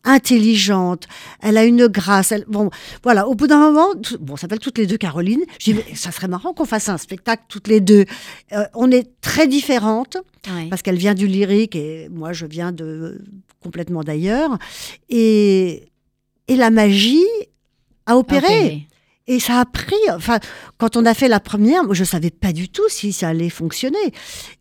[0.03, 1.07] intelligente.
[1.41, 2.31] Elle a une grâce.
[2.31, 2.69] Elle- bon,
[3.03, 3.27] voilà.
[3.27, 5.41] Au bout d'un moment, tout- bon, on s'appelle toutes les deux Caroline.
[5.59, 8.05] Je dis, mais ça serait marrant qu'on fasse un spectacle toutes les deux.
[8.53, 10.17] Euh, on est très différentes
[10.69, 13.23] parce qu'elle vient du lyrique et moi je viens de
[13.63, 14.57] complètement d'ailleurs.
[15.09, 15.89] Et,
[16.47, 17.25] et la magie
[18.05, 18.45] a opéré.
[18.45, 18.87] Opéré.
[19.27, 19.95] Et ça a pris.
[20.13, 20.39] Enfin,
[20.77, 23.49] quand on a fait la première, moi, je savais pas du tout si ça allait
[23.49, 24.13] fonctionner.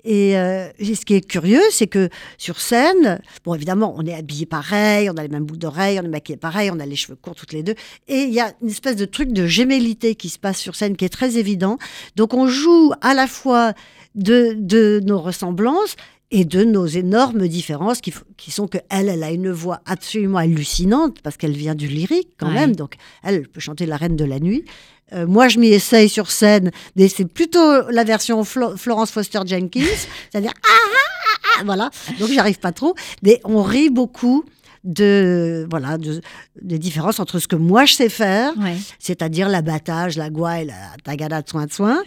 [0.05, 4.46] Et, euh, ce qui est curieux, c'est que sur scène, bon, évidemment, on est habillés
[4.46, 7.16] pareil, on a les mêmes boucles d'oreilles, on est maquillés pareil, on a les cheveux
[7.16, 7.74] courts toutes les deux.
[8.09, 10.96] Et il y a une espèce de truc de gémellité qui se passe sur scène
[10.96, 11.77] qui est très évident.
[12.16, 13.74] Donc, on joue à la fois
[14.14, 15.96] de, de nos ressemblances
[16.37, 18.12] et de nos énormes différences qui,
[18.51, 22.49] sont que elle, elle a une voix absolument hallucinante parce qu'elle vient du lyrique quand
[22.49, 22.55] Ouais.
[22.55, 22.75] même.
[22.75, 24.64] Donc, elle peut chanter La Reine de la Nuit.
[25.12, 29.38] Euh, moi, je m'y essaye sur scène, mais c'est plutôt la version Flo- Florence Foster
[29.47, 29.83] Jenkins,
[30.31, 31.90] c'est-à-dire ah, ah, ah, ah, voilà.
[32.18, 34.44] Donc, j'y arrive pas trop, mais on rit beaucoup
[34.85, 36.20] de voilà de,
[36.61, 38.77] des différences entre ce que moi je sais faire, Ouais.
[38.99, 42.03] c'est-à-dire l'abattage, la gouaille, la tagada de soin de soin,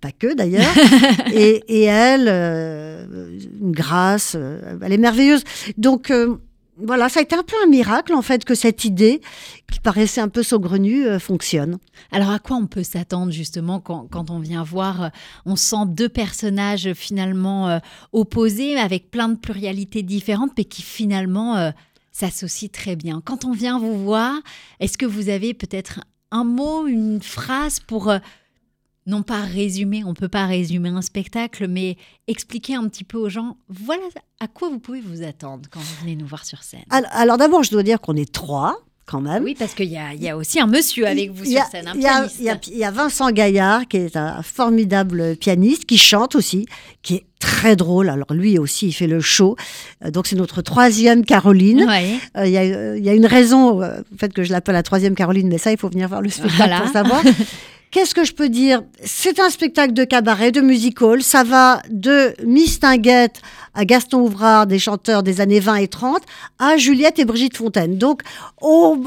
[0.00, 0.74] pas que d'ailleurs,
[1.32, 5.44] et, et elle, euh, une grâce, euh, elle est merveilleuse.
[5.76, 6.36] Donc euh,
[6.80, 9.20] voilà, ça a été un peu un miracle en fait que cette idée,
[9.72, 11.78] qui paraissait un peu saugrenue, euh, fonctionne.
[12.12, 15.08] Alors à quoi on peut s'attendre justement quand, quand on vient voir, euh,
[15.44, 17.78] on sent deux personnages finalement euh,
[18.12, 21.70] opposés avec plein de pluralités différentes mais qui finalement euh,
[22.18, 23.22] s'associent très bien.
[23.24, 24.34] Quand on vient vous voir,
[24.80, 26.00] est-ce que vous avez peut-être
[26.30, 28.18] un mot, une phrase pour euh,
[29.06, 33.28] non pas résumer, on peut pas résumer un spectacle, mais expliquer un petit peu aux
[33.28, 34.02] gens, voilà
[34.40, 36.84] à quoi vous pouvez vous attendre quand vous venez nous voir sur scène?
[36.90, 38.78] Alors d'abord, je dois dire qu'on est trois
[39.08, 39.42] quand même.
[39.44, 41.94] Oui, parce qu'il y a, y a aussi un monsieur avec vous sur scène, un
[41.94, 42.68] il y a- pianiste.
[42.68, 46.66] Il y, y a Vincent Gaillard, qui est un formidable pianiste, qui chante aussi,
[47.02, 48.08] qui est très drôle.
[48.10, 49.56] Alors lui aussi, il fait le show.
[50.04, 51.86] Euh, Donc c'est notre troisième Caroline.
[52.36, 54.52] Euh, Il y, a, euh, il y a une raison, euh, au fait que je
[54.52, 56.80] l'appelle la troisième Caroline, mais ça, il faut venir voir le spectacle Voilà.
[56.80, 57.22] pour savoir.
[57.90, 58.82] Qu'est-ce que je peux dire?
[59.02, 61.22] C'est un spectacle de cabaret, de musical.
[61.22, 63.40] Ça va de Miss Tinguette
[63.74, 66.20] à Gaston Ouvrard, des chanteurs des années 20 et 30,
[66.58, 67.96] à Juliette et Brigitte Fontaine.
[67.96, 68.22] Donc,
[68.60, 69.02] on,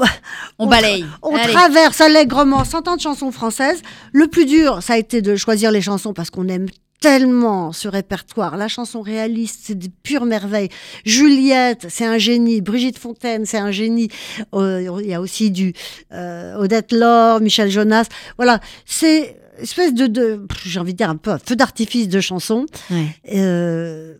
[0.58, 1.04] On tra- balaye.
[1.22, 1.52] on Allez.
[1.52, 3.82] traverse allègrement 100 ans de chansons françaises.
[4.12, 6.66] Le plus dur, ça a été de choisir les chansons parce qu'on aime
[7.02, 8.56] tellement ce répertoire.
[8.56, 10.68] La chanson réaliste, c'est de pure merveille.
[11.04, 12.60] Juliette, c'est un génie.
[12.60, 14.08] Brigitte Fontaine, c'est un génie.
[14.54, 15.74] Euh, Il y a aussi du
[16.12, 18.06] euh, Odette Laure, Michel Jonas.
[18.36, 22.20] Voilà, c'est espèce de, de j'ai envie de dire un peu un feu d'artifice de
[22.20, 22.66] chansons.
[22.90, 23.08] Ouais.
[23.34, 24.14] Euh,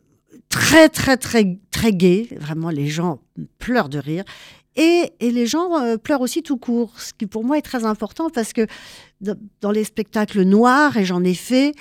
[0.48, 2.28] très, très, très, très gai.
[2.38, 3.20] Vraiment, les gens
[3.58, 4.24] pleurent de rire.
[4.74, 7.84] Et, et les gens euh, pleurent aussi tout court, ce qui pour moi est très
[7.84, 8.66] important parce que
[9.20, 11.74] dans, les spectacles noirs, et j'en ai fait,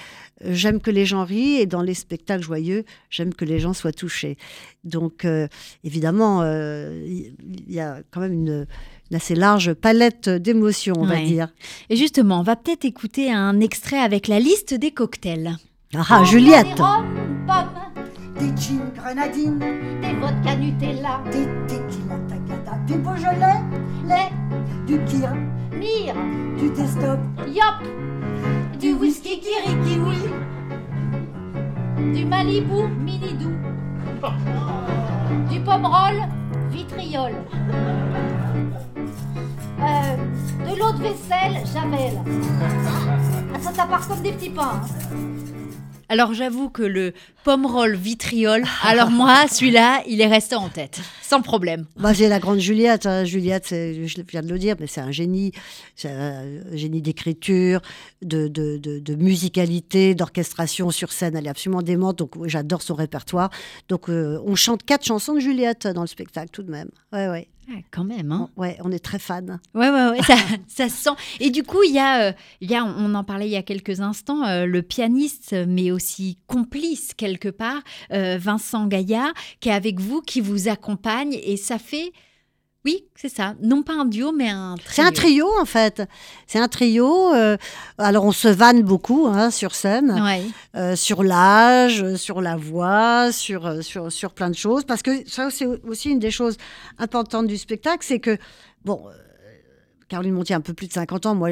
[0.45, 3.91] j'aime que les gens rient, et dans les spectacles joyeux, j'aime que les gens soient
[3.91, 4.37] touchés.
[4.83, 5.47] Donc, euh,
[5.83, 8.67] évidemment, euh, il y, a quand même une,
[9.09, 11.49] une assez large palette d'émotions, on va dire.
[11.89, 15.57] Et justement, on va peut-être écouter un extrait avec la liste des cocktails.
[15.93, 17.05] Ah, ah, Juliette Des pommes,
[18.39, 23.61] Des gin grenadines, des vodka Nutella, des tequila tagada, du Beaujolais,
[24.07, 24.31] lait,
[24.87, 25.33] du Kir,
[25.73, 26.15] mire,
[26.57, 28.10] du Testop, yop,
[28.81, 30.17] du whisky Kirikiwi,
[32.13, 33.57] du Malibu Mini Doux,
[35.49, 36.15] du Pomerol
[36.71, 37.33] Vitriol,
[39.79, 40.17] euh,
[40.65, 42.19] de l'eau de vaisselle Javel.
[43.53, 44.81] Ah, ça, ça part comme des petits pains.
[44.81, 45.60] hein.
[46.11, 47.13] Alors j'avoue que le
[47.45, 51.85] pomerol vitriol, alors moi, celui-là, il est resté en tête, sans problème.
[51.95, 53.05] Bah, j'ai la grande Juliette.
[53.05, 53.23] hein.
[53.23, 55.53] Juliette, c'est- je viens de le dire, mais c'est un génie.
[55.95, 56.43] C'est un
[56.73, 57.79] génie d'écriture,
[58.21, 61.33] de, de, de, de musicalité, d'orchestration sur scène.
[61.37, 62.17] Elle est absolument démente.
[62.17, 63.49] Donc, j'adore son répertoire.
[63.87, 66.89] Donc, euh, on chante quatre chansons de Juliette dans le spectacle, tout de même.
[67.13, 67.47] Ouais, ouais.
[67.69, 68.49] Ah, quand même, hein.
[68.57, 69.41] Ouais, on est très fans.
[69.73, 70.35] Ouais, ouais, ouais, ça,
[70.67, 71.11] ça se sent.
[71.39, 73.57] Et du coup, il y, a, euh, il y a, on en parlait il y
[73.57, 79.69] a quelques instants, euh, le pianiste, mais aussi complice quelque part, euh, Vincent Gaillard, qui
[79.69, 81.39] est avec vous, qui vous accompagne.
[81.43, 82.11] Et ça fait
[82.83, 83.53] Oui, c'est ça.
[83.61, 84.89] Non pas un duo, mais un trio.
[84.91, 86.01] C'est un trio en fait.
[86.47, 87.31] C'est un trio.
[87.35, 87.55] euh,
[87.99, 90.41] alors on se vanne beaucoup hein, sur scène, Ouais.
[90.75, 94.83] euh, sur l'âge, sur la voix, sur, euh, sur, sur plein de choses.
[94.83, 96.57] Parce que ça, c'est aussi une des choses
[96.97, 98.37] importantes du spectacle, c'est que,
[98.83, 99.03] bon,
[100.09, 101.49] Caroline Montier a un peu plus de 50 ans, moi,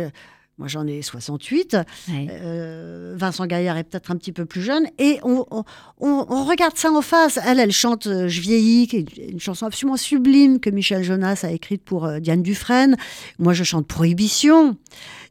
[0.59, 1.77] moi j'en ai 68.
[2.09, 2.27] ouais.
[2.29, 5.63] Euh, Vincent Gaillard est peut-être un petit peu plus jeune, et on, on-
[5.99, 7.39] on- on regarde ça en face.
[7.47, 11.41] Elle, elle chante euh, Je vieillis, qui est une chanson absolument sublime que Michel Jonas
[11.43, 12.95] a écrite pour euh, Diane Dufresne.
[13.39, 14.75] Moi, je chante Prohibition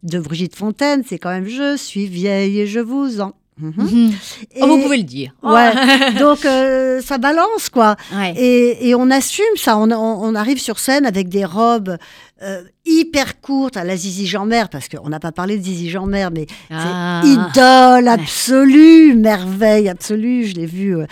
[0.03, 1.03] de Brigitte Fontaine.
[1.07, 3.35] C'est quand même Je suis vieille et je vous en.
[3.61, 3.73] Mhm.
[3.77, 4.13] Mhm.
[4.55, 5.33] Et- Oh, vous pouvez le dire.
[5.43, 5.73] Ouais,
[6.21, 7.97] donc euh, ça balance quoi.
[8.15, 8.33] Ouais.
[8.37, 9.77] Et, et on assume ça.
[9.77, 11.97] On, on- on arrive sur scène avec des robes
[12.43, 16.31] euh, hyper courtes à la Zizi Jean-Mer, parce qu'on n'a pas parlé de Zizi Jean-Mer,
[16.31, 17.21] mais Ah.
[17.25, 20.45] c'est idole absolue, merveille absolue.
[20.45, 21.07] Je l'ai vu euh,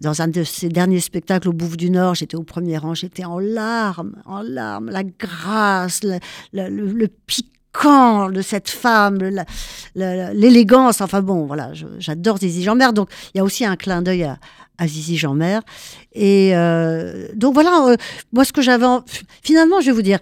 [0.00, 2.16] dans un de ses derniers spectacles au Bouffe du Nord.
[2.16, 4.90] J'étais au premier rang, j'étais en larmes, en larmes.
[4.90, 6.18] La grâce, le,
[6.52, 9.18] le- le- le piquant de cette femme,
[9.94, 11.00] l'élégance.
[11.00, 12.92] Enfin bon, voilà, j'adore Zizi Jean-Mer.
[12.92, 14.38] Donc il y a aussi un clin d'œil à,
[14.78, 15.62] à Zizi Jean-Mer.
[16.12, 17.96] Et euh, donc voilà, euh,
[18.32, 18.86] moi ce que j'avais...
[18.86, 19.04] en-
[19.42, 20.18] Finalement, je vais vous dire,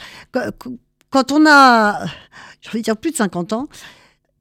[1.11, 2.05] quand- on a,
[2.61, 3.69] j'ai envie de dire, plus de 50 ans,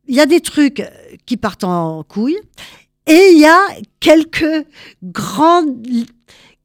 [0.08, 0.84] il y a des trucs
[1.26, 2.38] qui partent en couille
[3.08, 3.60] et il y a
[4.00, 4.66] quelques
[5.04, 5.64] grands,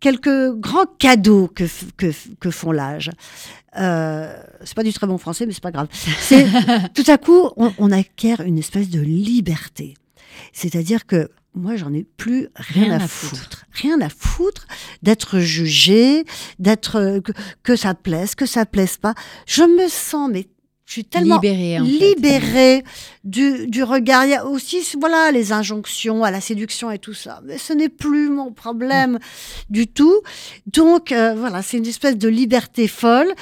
[0.01, 1.65] quelques grands cadeaux que,
[1.97, 3.11] que, font l'âge.
[3.79, 5.89] Euh, c'est pas du très bon français, mais c'est pas grave.
[6.21, 6.47] C'est
[6.95, 9.95] tout à coup, on, on acquiert une espèce de liberté.
[10.53, 13.43] C'est-à-dire que moi, j'en ai plus rien, Rien à, à foutre.
[13.43, 13.65] foutre.
[13.73, 14.67] Rien à foutre
[15.03, 16.25] d'être jugé,
[16.59, 19.15] d'être euh, que, que ça plaise, que ça plaise pas.
[19.47, 20.49] Je me sens mais
[20.85, 21.91] je suis tellement Libérée, en fait.
[21.91, 22.85] libérée
[23.25, 24.25] du, du regard.
[24.25, 27.41] Il y a aussi voilà, les injonctions à la séduction et tout ça.
[27.45, 29.19] Mais ce n'est plus mon problème
[29.69, 30.21] du tout.
[30.73, 33.33] Donc, euh, voilà, c'est une espèce de liberté folle.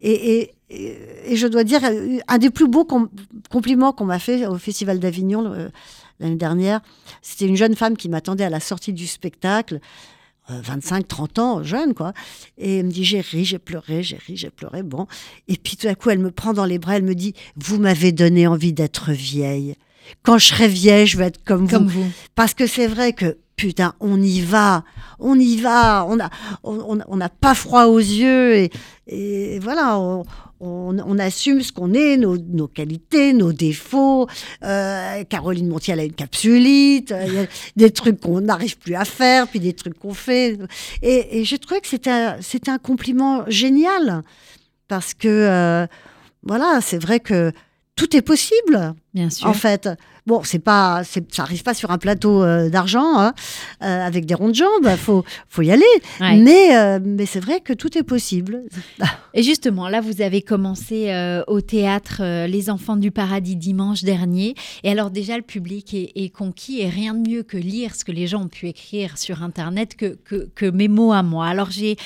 [0.00, 3.10] Et, et, et, je dois dire, euh, un des plus beaux com-
[3.50, 5.52] compliments qu'on m'a fait au Festival d'Avignon
[6.20, 6.80] l'année dernière,
[7.22, 9.80] c'était une jeune femme qui m'attendait à la sortie du spectacle.
[10.50, 12.12] euh, 25, 30 ans, jeune, quoi.
[12.58, 14.82] Et elle me dit, j'ai ri, j'ai pleuré, j'ai ri, j'ai pleuré.
[14.82, 15.06] Bon.
[15.48, 17.78] Et puis tout à coup, elle me prend dans les bras, elle me dit, vous
[17.78, 19.74] m'avez donné envie d'être vieille.
[20.22, 22.02] Quand je serai vieille, je vais être comme, Comme vous.
[22.04, 22.10] vous.
[22.34, 24.84] Parce que c'est vrai que, putain, on y va,
[25.18, 26.28] on y va, on n'a
[26.62, 28.54] on, on- pas froid aux yeux.
[28.56, 28.70] Et,
[29.06, 30.24] et voilà, on,
[30.64, 34.26] on- on assume ce qu'on est, nos, nos qualités, nos défauts.
[34.62, 37.46] Euh, Caroline Montier, elle a une capsulite, euh, il y a
[37.76, 40.58] des trucs qu'on n'arrive plus à faire, puis des trucs qu'on fait.
[41.02, 44.22] Et, et j'ai trouvé que c'était un, un compliment génial.
[44.88, 45.86] Parce que, euh,
[46.42, 47.52] voilà, c'est vrai que
[47.96, 49.46] tout est possible Bien sûr.
[49.46, 49.88] en fait.
[50.26, 53.34] Bon, c'est pas, ça arrive pas sur un plateau euh, d'argent hein,
[53.82, 54.88] euh, avec des ronds de jambes.
[54.96, 55.84] Faut, faut y aller.
[56.18, 56.38] Ouais.
[56.38, 58.62] Mais, euh, mais c'est vrai que tout est possible.
[59.34, 61.12] Et justement, là, vous avez commencé
[61.46, 64.54] au théâtre Les Enfants du Paradis dimanche dernier.
[64.82, 68.04] Et alors déjà, le public est, est conquis et rien de mieux que lire ce
[68.04, 71.46] que les gens ont pu écrire sur Internet que, que, que mes mots à moi.
[71.48, 71.96] Alors j'ai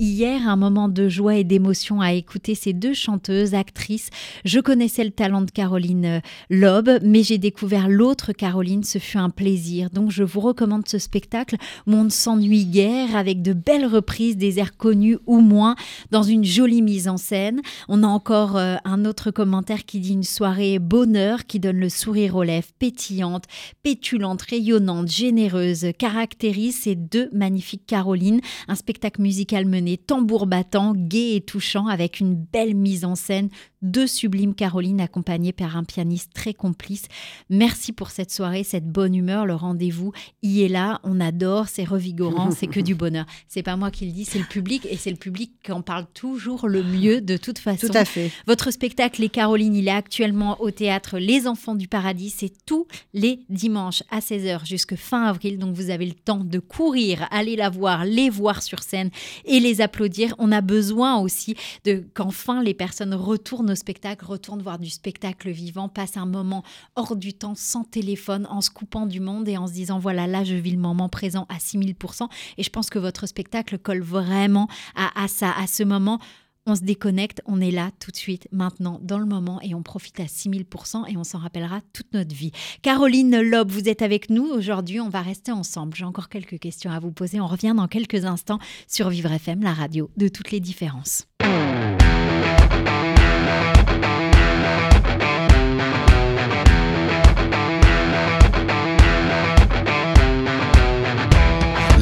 [0.00, 4.10] hier un moment de joie et d'émotion à écouter ces deux chanteuses, actrices.
[4.44, 7.51] Je connaissais le talent de Caroline Loeb, mais j'ai découvert
[7.88, 8.84] l'autre Caroline.
[8.84, 9.90] Ce fut un plaisir.
[9.90, 14.36] Donc je vous recommande ce spectacle où on ne s'ennuie guère avec de belles reprises
[14.36, 15.76] des airs connus ou moins
[16.10, 17.60] dans une jolie mise en scène.
[17.88, 21.88] On a encore euh, un autre commentaire qui dit une soirée bonheur qui donne le
[21.88, 23.44] sourire aux lèvres, pétillante,
[23.82, 28.40] pétulante, rayonnante, généreuse, caractérise ces deux magnifiques Carolines.
[28.68, 33.48] Un spectacle musical mené tambour battant, gai et touchant avec une belle mise en scène.
[33.82, 37.06] Deux sublimes Carolines accompagnées par un pianiste très complice.
[37.50, 39.46] Merci pour cette soirée, cette bonne humeur.
[39.46, 41.00] Le rendez-vous y est là.
[41.04, 43.26] On adore, c'est revigorant, c'est que du bonheur.
[43.48, 45.82] C'est pas moi qui le dis, c'est le public et c'est le public qui en
[45.82, 47.86] parle toujours le mieux de toute façon.
[47.86, 48.30] Tout à fait.
[48.46, 52.30] Votre spectacle Les Carolines, il est actuellement au théâtre Les Enfants du Paradis.
[52.30, 55.58] C'est tous les dimanches à 16h jusqu'à fin avril.
[55.58, 59.10] Donc vous avez le temps de courir, aller la voir, les voir sur scène
[59.44, 60.34] et les applaudir.
[60.38, 65.50] On a besoin aussi de qu'enfin les personnes retournent au spectacle, retournent voir du spectacle
[65.50, 66.62] vivant, passent un moment
[66.96, 70.26] hors du temps, sans téléphone, en se coupant du monde et en se disant voilà,
[70.26, 72.28] là je vis le moment présent à 6000%.
[72.58, 76.18] Et je pense que votre spectacle colle vraiment à, ça, à ce moment
[76.66, 79.82] on se déconnecte, on est là tout de suite, maintenant, dans le moment, et on
[79.82, 82.52] profite à 6000% et on s'en rappellera toute notre vie.
[82.82, 85.96] Caroline Loeb, vous êtes avec nous aujourd'hui, on va rester ensemble.
[85.96, 87.40] J'ai encore quelques questions à vous poser.
[87.40, 91.26] On revient dans quelques instants sur Vivre FM, la radio de toutes les différences.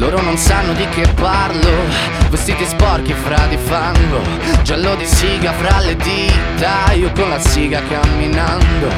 [0.00, 1.70] Loro non sanno di che parlo.
[2.30, 4.22] Vestiti sporchi fra di fango.
[4.62, 6.92] Giallo di siga fra le dita.
[6.94, 8.88] Io con la siga camminando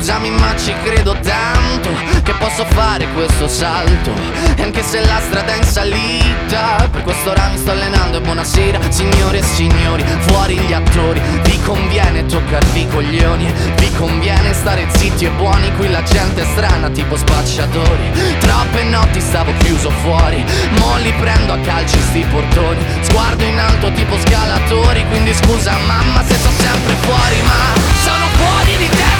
[0.00, 1.90] Scusami ma ci credo tanto
[2.22, 4.10] Che posso fare questo salto.
[4.56, 8.20] E anche se la strada è in salita Per questo ora mi sto allenando e
[8.22, 11.20] buonasera Signore e signori, fuori gli attori.
[11.42, 16.46] Vi conviene toccarvi i coglioni Vi conviene stare zitti e buoni Qui la gente è
[16.46, 18.38] strana tipo spacciatori.
[18.38, 20.42] Troppe notti stavo chiuso fuori
[20.78, 22.82] Mo li prendo a calci sti portoni.
[23.02, 28.76] Sguardo in alto tipo scalatori Quindi scusa mamma se sto sempre fuori Ma sono fuori
[28.78, 29.19] di testa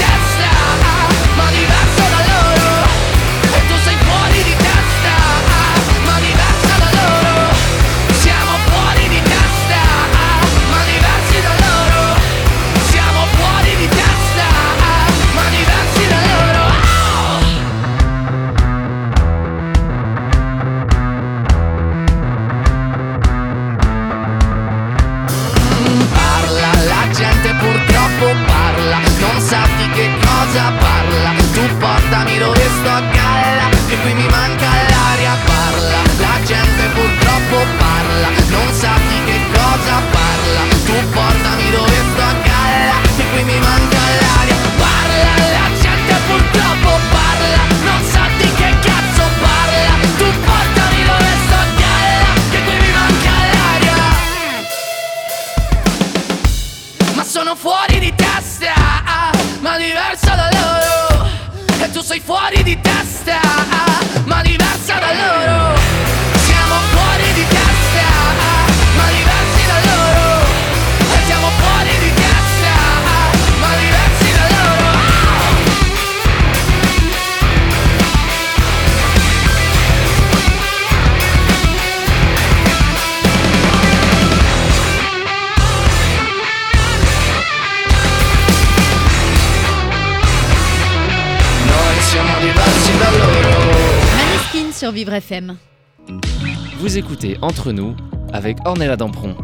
[96.79, 97.95] Vous écoutez Entre nous
[98.33, 99.35] avec Ornella Dampron.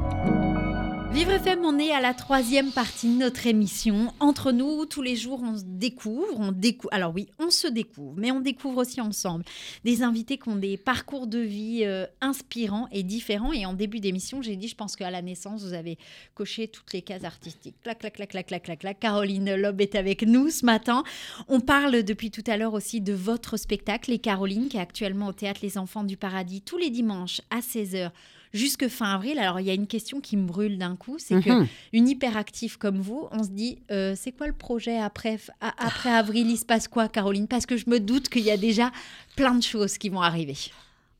[1.97, 4.13] À la troisième partie de notre émission.
[4.19, 6.39] Entre nous, tous les jours, on se découvre.
[6.39, 9.43] On décou Alors oui, on se découvre, mais on découvre aussi ensemble
[9.83, 13.51] des invités qui ont des parcours de vie euh, inspirants et différents.
[13.51, 15.97] Et en début d'émission, j'ai dit, je pense qu'à la naissance, vous avez
[16.35, 17.77] coché toutes les cases artistiques.
[17.81, 18.99] Clac, clac, clac, clac, clac, clac, clac.
[18.99, 21.03] Caroline Loeb est avec nous ce matin.
[21.47, 25.29] On parle depuis tout à l'heure aussi de votre spectacle, Les Carolines, qui est actuellement
[25.29, 28.11] au théâtre Les Enfants du Paradis tous les dimanches à 16h
[28.57, 29.39] jusque fin avril.
[29.39, 32.77] Alors, il y a une question qui me brûle d'un coup, c'est que une hyperactive
[32.77, 36.65] comme vous, on se dit, euh, c'est quoi le projet après, après avril Il se
[36.65, 37.47] passe quoi, Caroline?
[37.47, 38.91] Parce que je me doute qu'il y a déjà
[39.35, 40.57] plein de choses qui vont arriver.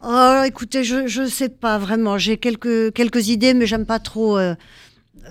[0.04, 2.18] Oh, écoutez, je ne sais pas vraiment.
[2.18, 4.38] J'ai quelques, quelques idées, mais j'aime pas trop.
[4.38, 4.54] euh,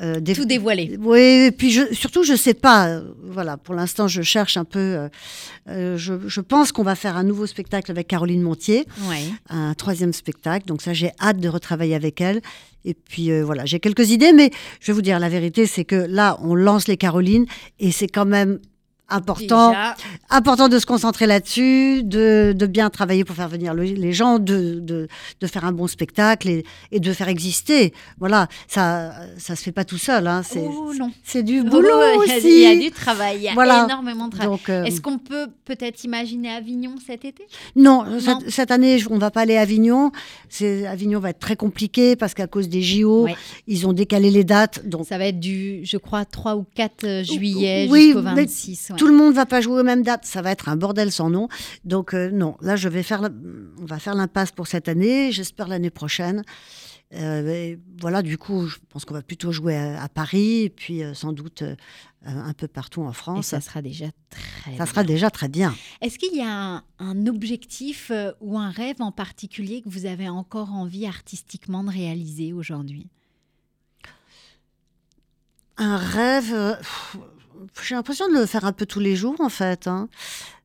[0.02, 0.96] euh, Tout dévoiler.
[1.00, 2.88] Oui, et puis je, surtout, je sais pas.
[2.88, 4.78] euh, Voilà, pour l'instant, je cherche un peu.
[4.78, 5.08] euh,
[5.68, 9.22] euh, je, je pense qu'on va faire un nouveau spectacle avec Caroline Montier, Ouais.
[9.48, 10.66] un troisième spectacle.
[10.66, 12.40] Donc ça, j'ai hâte de retravailler avec elle.
[12.84, 15.84] Et puis euh, voilà, j'ai quelques idées, mais je vais vous dire la vérité, c'est
[15.84, 17.46] que là, on lance les Carolines
[17.80, 18.60] et c'est quand même
[19.08, 19.94] important Déjà,
[20.30, 24.38] important de se concentrer là-dessus, de, de bien travailler pour faire venir le- les gens,
[24.38, 25.08] de, de,
[25.40, 27.92] de faire un bon spectacle et, et de faire exister.
[28.18, 30.26] Voilà, ça ça se fait pas tout seul.
[30.26, 30.42] Hein.
[30.44, 31.10] C'est oh non.
[31.24, 32.40] c'est du Oh, boulot a- aussi.
[32.44, 33.84] Il y a du travail, il y a Voilà.
[33.84, 34.58] énormément de travail.
[34.68, 37.44] Euh, Est-ce qu'on peut peut-être imaginer Avignon cet été?
[37.76, 38.18] Non, Non.
[38.20, 40.10] Cette, cette année on va pas aller à Avignon.
[40.48, 43.36] C'est Avignon va être très compliqué parce qu'à cause des JO, Ouais.
[43.66, 44.86] ils ont décalé les dates.
[44.86, 48.92] Donc Ça va être du, je crois, 3 ou 4 juillet Oui, jusqu'au mais 26.
[48.96, 48.98] Ouais.
[48.98, 51.30] Tout le monde va pas jouer aux mêmes dates, ça va être un bordel sans
[51.30, 51.48] nom.
[51.84, 53.30] Donc euh, non, là je vais faire, la-
[53.80, 55.32] on va faire l'impasse pour cette année.
[55.32, 56.42] J'espère l'année prochaine.
[57.14, 61.04] Euh, voilà, du coup, je pense qu'on va plutôt jouer à, à Paris, et puis
[61.04, 61.76] euh, sans doute euh,
[62.26, 63.46] un peu partout en Et France.
[63.46, 64.86] ça sera déjà très Ça bien.
[64.86, 65.72] sera déjà très bien.
[66.00, 70.28] Est-ce qu'il y a un, un objectif ou un rêve en particulier que vous avez
[70.28, 73.06] encore envie artistiquement de réaliser aujourd'hui?
[75.76, 77.16] Un rêve, pff,
[77.82, 79.86] j'ai l'impression de le faire un peu tous les jours en fait.
[79.86, 80.08] hein.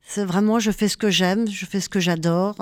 [0.04, 2.56] C'est vraiment, je fais ce que j'aime, je fais ce que j'adore.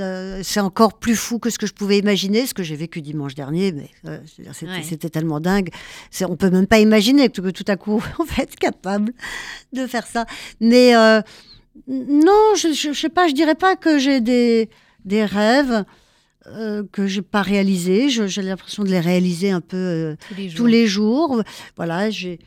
[0.00, 3.00] euh, c'est encore plus fou que ce que je pouvais imaginer, ce que j'ai vécu
[3.00, 4.18] dimanche dernier, mais euh,
[4.52, 5.10] c'était Ouais.
[5.10, 5.70] tellement dingue.
[6.28, 9.12] On peut même pas imaginer que, tout à coup on va être capable
[9.72, 10.26] de faire ça.
[10.60, 11.20] Mais euh,
[11.88, 14.68] non, je, je, je sais pas, je dirais pas que j'ai des,
[15.04, 15.84] des rêves
[16.48, 18.10] euh, que j'ai pas réalisés.
[18.10, 19.76] Je- J'ai l'impression de les réaliser un peu.
[19.76, 21.42] euh, tous les jours tous les jours.
[21.76, 22.38] Voilà, j'ai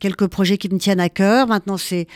[0.00, 1.46] quelques projets qui me tiennent à cœur.
[1.46, 2.06] Maintenant, c'est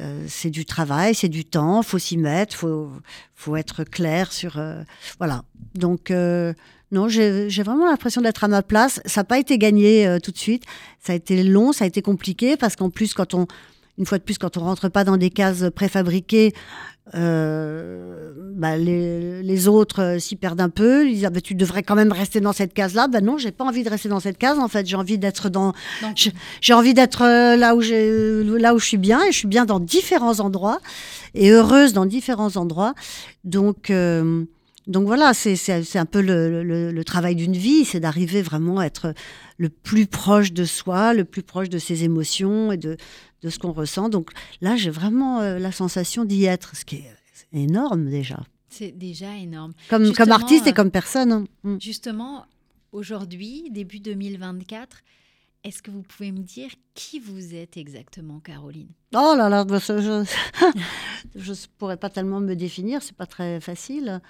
[0.00, 2.90] euh, c'est du travail, c'est du temps, faut s'y mettre, faut
[3.34, 4.82] faut être clair sur euh,
[5.18, 5.44] voilà.
[5.74, 6.52] Donc euh,
[6.92, 9.00] non, j'ai vraiment l'impression d'être à ma place.
[9.06, 10.64] Ça n'a pas été gagné tout de suite.
[11.00, 13.46] Ça a été long, ça a été compliqué parce qu'en plus, quand on
[13.98, 16.52] une fois de plus, quand on rentre pas dans des cases préfabriquées,
[17.14, 21.06] euh, bah, les, les autres euh, s'y perdent un peu.
[21.06, 23.06] Ils disent ah, bah, tu devrais quand même rester dans cette case-là.
[23.06, 24.58] Ben non, j'ai pas envie de rester dans cette case.
[24.58, 25.72] En fait, j'ai envie d'être dans.
[26.60, 29.48] J'ai envie d'être euh, là où j'ai là où je suis bien et je suis
[29.48, 30.80] bien dans différents endroits
[31.34, 32.94] et heureuse dans différents endroits.
[33.44, 34.44] Donc euh,
[34.86, 38.42] donc voilà, c'est c'est c'est un peu le, le, le travail d'une vie, c'est d'arriver
[38.42, 39.14] vraiment à être
[39.58, 42.96] le plus proche de soi, le plus proche de ses émotions et de
[43.42, 44.08] de ce qu'on ressent.
[44.08, 44.30] Donc
[44.60, 47.10] là, j'ai vraiment euh, la sensation d'y être, ce qui est
[47.52, 48.42] énorme déjà.
[48.68, 49.72] c'est déjà énorme.
[49.88, 51.32] Comme, Justement, comme artiste euh, et comme personne.
[51.32, 51.44] hein.
[51.62, 51.76] Mm.
[51.80, 52.46] Justement,
[52.92, 54.98] aujourd'hui, début 2024,
[55.64, 58.88] est-ce que vous pouvez me dire qui vous êtes exactement, Caroline?
[59.14, 60.22] Oh là là, bah, je
[61.34, 64.20] ne pourrais pas tellement me définir, c'est pas très facile.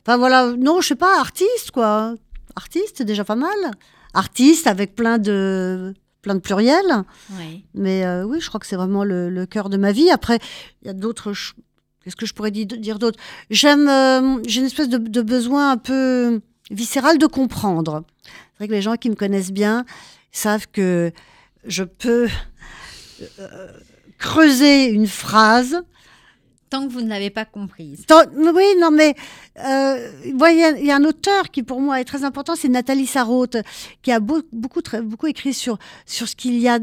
[0.00, 2.14] Enfin voilà, non, je sais pas, artiste quoi.
[2.56, 3.70] Artiste, déjà pas mal.
[4.14, 7.04] Artiste avec plein de plein de pluriels.
[7.38, 7.64] Oui.
[7.74, 10.10] Mais euh, oui, je crois que c'est vraiment le, le cœur de ma vie.
[10.10, 10.38] Après,
[10.82, 11.32] il y a d'autres.
[12.04, 13.18] Qu'est-ce que je pourrais di- dire d'autre?
[13.50, 13.88] J'aime.
[13.88, 16.40] euh, J'ai une espèce de, de besoin un peu
[16.70, 18.04] viscéral de comprendre.
[18.24, 19.84] C'est vrai que les gens qui me connaissent bien
[20.32, 21.10] savent que
[21.66, 22.28] je peux
[23.38, 23.68] euh,
[24.18, 25.80] creuser une phrase.
[26.70, 28.04] Tant que vous ne l'avez pas comprise.
[28.36, 29.14] Oui, non, mais
[29.58, 33.56] euh, il y a un auteur qui pour moi est très important, c'est Nathalie Sarraute,
[34.02, 36.78] qui a beau- beaucoup, très- beaucoup écrit sur, sur ce qu'il y a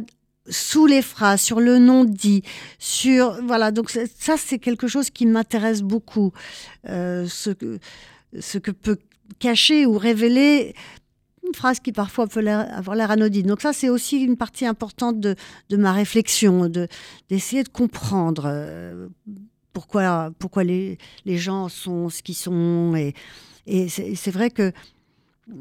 [0.49, 2.41] sous les phrases, sur le non dit,
[2.79, 3.71] sur voilà.
[3.71, 6.31] Donc ça, c'est quelque chose qui m'intéresse beaucoup,
[6.89, 7.79] Euh, ce que
[8.39, 8.97] ce que peut
[9.39, 10.73] cacher ou révéler
[11.45, 13.47] une phrase qui parfois peut avoir l'air anodine.
[13.47, 15.35] Donc ça, c'est aussi une partie importante de,
[15.69, 16.87] de ma réflexion, de
[17.29, 18.43] d'essayer de comprendre.
[18.47, 19.07] euh,
[19.77, 22.95] pourquoi, pourquoi les, les gens sont ce qu'ils sont.
[22.95, 23.13] Et,
[23.67, 24.71] et c'est vrai que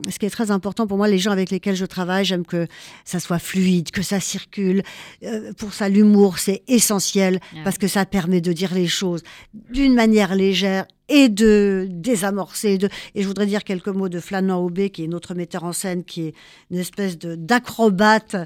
[0.08, 2.66] ce qui est très important pour moi, les gens avec lesquels je travaille, j'aime que
[3.04, 4.82] ça soit fluide, que ça circule.
[5.22, 9.22] Euh, pour ça, l'humour, c'est essentiel Ah parce que ça permet de dire les choses
[9.70, 12.78] d'une manière légère et de désamorcer.
[12.78, 12.88] De...
[13.14, 16.02] Et je voudrais dire quelques mots de Flanand Aubé, qui est notre metteur en scène,
[16.04, 16.34] qui est
[16.72, 18.44] une espèce d'acrobate euh,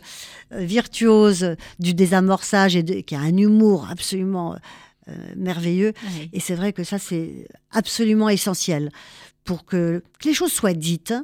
[0.59, 4.57] virtuose du désamorçage et de- qui a un humour absolument
[5.37, 5.93] merveilleux.
[6.05, 6.31] Oui.
[6.33, 8.91] Et c'est vrai que ça, c'est absolument essentiel
[9.45, 11.15] pour que, que les choses soient dites,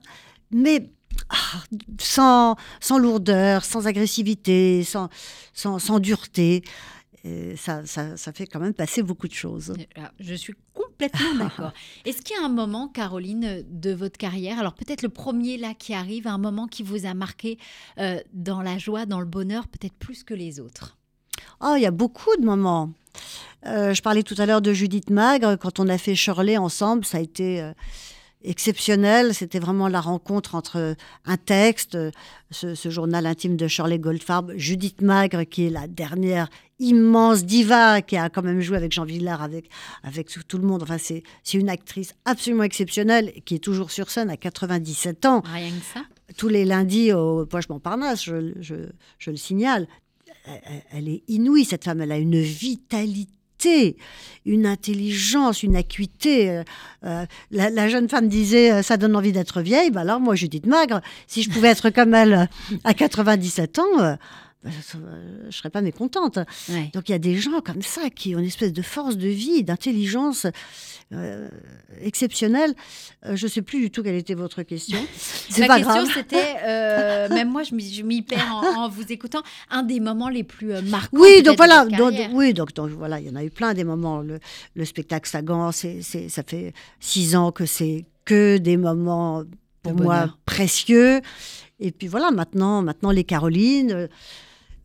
[0.51, 0.91] mais
[1.29, 1.63] ah,
[2.01, 5.09] sans, sans lourdeur, sans agressivité, sans,
[5.53, 6.63] sans, sans dureté.
[7.25, 9.75] Et ça, ça, ça fait quand même passer beaucoup de choses.
[10.21, 11.73] Je suis complètement d'accord.
[12.05, 15.75] Est-ce qu'il y a un moment, Caroline, de votre carrière, alors peut-être le premier là
[15.75, 17.59] qui arrive, un moment qui vous a marqué
[17.99, 20.97] euh, dans la joie, dans le bonheur, peut-être plus que les autres?
[21.61, 22.93] Oh, il y a beaucoup de moments.
[23.67, 25.57] Euh, je parlais tout à l'heure de Judith Magre.
[25.59, 27.73] Quand on a fait Shirley ensemble, ça a été euh,
[28.45, 29.35] exceptionnel.
[29.35, 30.95] C'était vraiment la rencontre entre
[31.25, 32.11] un texte, euh,
[32.51, 36.49] ce, ce journal intime de Shirley Goldfarb, Judith Magre, qui est la dernière
[36.79, 39.71] immense diva qui a quand même joué avec Jean Villard, avec,
[40.03, 40.83] avec tout, tout le monde.
[40.83, 45.43] Enfin, c'est c'est une actrice absolument exceptionnelle qui est toujours sur scène à 97 ans
[45.53, 46.05] Rien que ça
[46.37, 48.75] tous les lundis au Poche Montparnasse, je, je,
[49.19, 49.87] je le signale.
[50.93, 52.01] Elle, est inouïe, cette femme.
[52.01, 53.97] Elle a une vitalité,
[54.45, 56.51] une intelligence, une acuité.
[56.51, 56.63] Euh,
[57.05, 59.91] euh, la, jeune femme disait euh, Ça donne envie d'être vieille.
[59.91, 62.49] Bah alors, moi, Judith Magre, si je pouvais être comme elle
[62.85, 64.17] à 97 ans,
[64.67, 66.39] bah, ça- euh, je serais pas mécontente.
[66.69, 66.91] Ouais.
[66.93, 69.29] Donc il y a des gens comme ça qui ont une espèce de force de
[69.29, 70.47] vie, d'intelligence
[71.13, 71.49] euh,
[72.01, 72.75] exceptionnelle.
[73.25, 74.99] Euh, je sais plus du tout quelle était votre question.
[75.17, 79.05] C'est Ma pas question, c'était, euh, même moi, je m'y je perds en, en vous
[79.13, 81.17] écoutant, un des moments les plus euh, marquants.
[81.21, 83.85] Oui, donc voilà, donc, oui, donc, donc, voilà, il y en a eu plein des
[83.85, 84.21] moments.
[84.21, 84.41] Le,
[84.75, 89.45] le spectacle Sagan, c'est, ça fait six ans que c'est que des moments
[89.83, 90.39] pour moi bonheur.
[90.45, 91.21] précieux.
[91.79, 94.09] Et puis voilà, maintenant, maintenant les Carolines.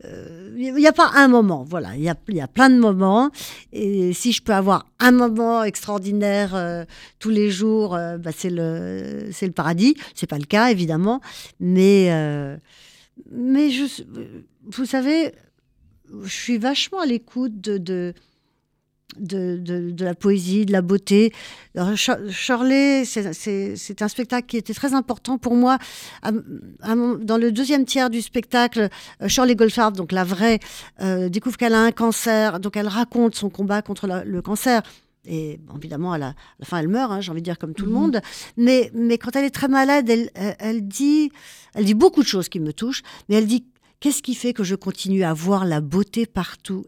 [0.04, 2.78] Euh, Il n'y a pas un moment, voilà, il y a, y a plein de
[2.78, 3.30] moments.
[3.72, 6.84] Et si je peux avoir un moment extraordinaire euh,
[7.18, 9.96] tous les jours, euh, bah, c'est le, c'est le paradis.
[10.14, 11.20] C'est pas le cas, évidemment.
[11.60, 12.10] Mais,
[13.30, 14.02] mais je,
[14.66, 15.32] vous savez,
[16.22, 18.14] je suis vachement à l'écoute de,
[19.18, 21.32] de, de- de la poésie, de la beauté.
[21.76, 25.78] Alors, Shirley, c'est- un spectacle qui était très important pour moi.
[26.22, 26.30] À-
[26.82, 28.88] à mon- dans le deuxième tiers du spectacle,
[29.20, 30.60] euh, Shirley Goldfarb, donc la vraie,
[31.00, 32.58] euh, découvre qu'elle a un cancer.
[32.60, 34.82] Donc elle raconte son combat contre la- le cancer.
[35.24, 37.74] Et évidemment, à la, à la fin, elle meurt, hein, j'ai envie de dire, comme
[37.74, 37.96] tout le Mhm.
[37.98, 38.20] monde.
[38.56, 41.30] Mais, mais quand elle est très malade, elle, elle, elle dit,
[41.74, 43.02] elle dit beaucoup de choses qui me touchent.
[43.28, 43.64] Mais elle dit,
[44.00, 46.84] qu'est-ce qui fait que je continue à voir la beauté partout?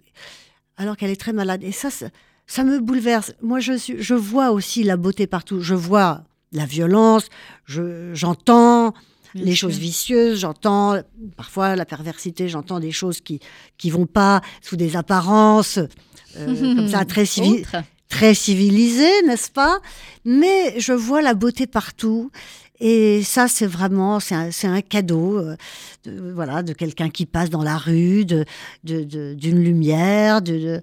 [0.76, 2.06] Alors qu'elle est très malade Et ça, ça,
[2.46, 3.32] ça me bouleverse.
[3.42, 5.60] Moi, je, suis, je vois aussi la beauté partout.
[5.60, 6.22] Je vois
[6.52, 7.26] la violence,
[7.64, 8.92] je- j'entends
[9.34, 9.68] les sûr.
[9.68, 10.96] choses vicieuses, j'entends
[11.36, 13.40] parfois la perversité, j'entends des choses qui
[13.78, 15.78] qui vont pas sous des apparences
[16.36, 17.82] euh, comme ça très civi- Autre.
[18.08, 19.80] très civilisées, n'est-ce pas?
[20.24, 22.30] Mais je vois la beauté partout.
[22.86, 25.56] Et ça, c'est vraiment, c'est un, un cadeau, euh,
[26.04, 28.44] de, voilà, de quelqu'un qui passe dans la rue, de,
[28.82, 30.82] d'une lumière, de,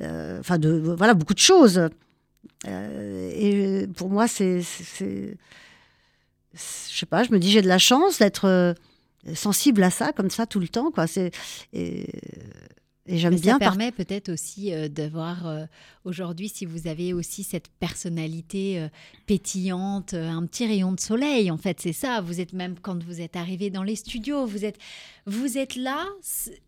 [0.00, 1.88] euh, enfin, de, voilà, beaucoup de choses.
[2.68, 5.36] Euh, et pour moi, c'est, je
[6.54, 8.76] sais pas, je me dis, j'ai de la chance d'être
[9.34, 11.08] sensible à ça, comme ça, tout le temps, quoi.
[11.08, 11.32] C'est,
[13.10, 15.64] et, j'aime bien ça par- permet peut-être aussi euh, de voir euh,
[16.04, 18.88] aujourd'hui si vous avez aussi cette personnalité euh,
[19.26, 21.50] pétillante, euh, un petit rayon de soleil.
[21.50, 22.20] En fait, c'est ça.
[22.20, 24.78] Vous êtes même quand vous êtes arrivé dans les studios, vous êtes,
[25.26, 26.06] vous êtes là,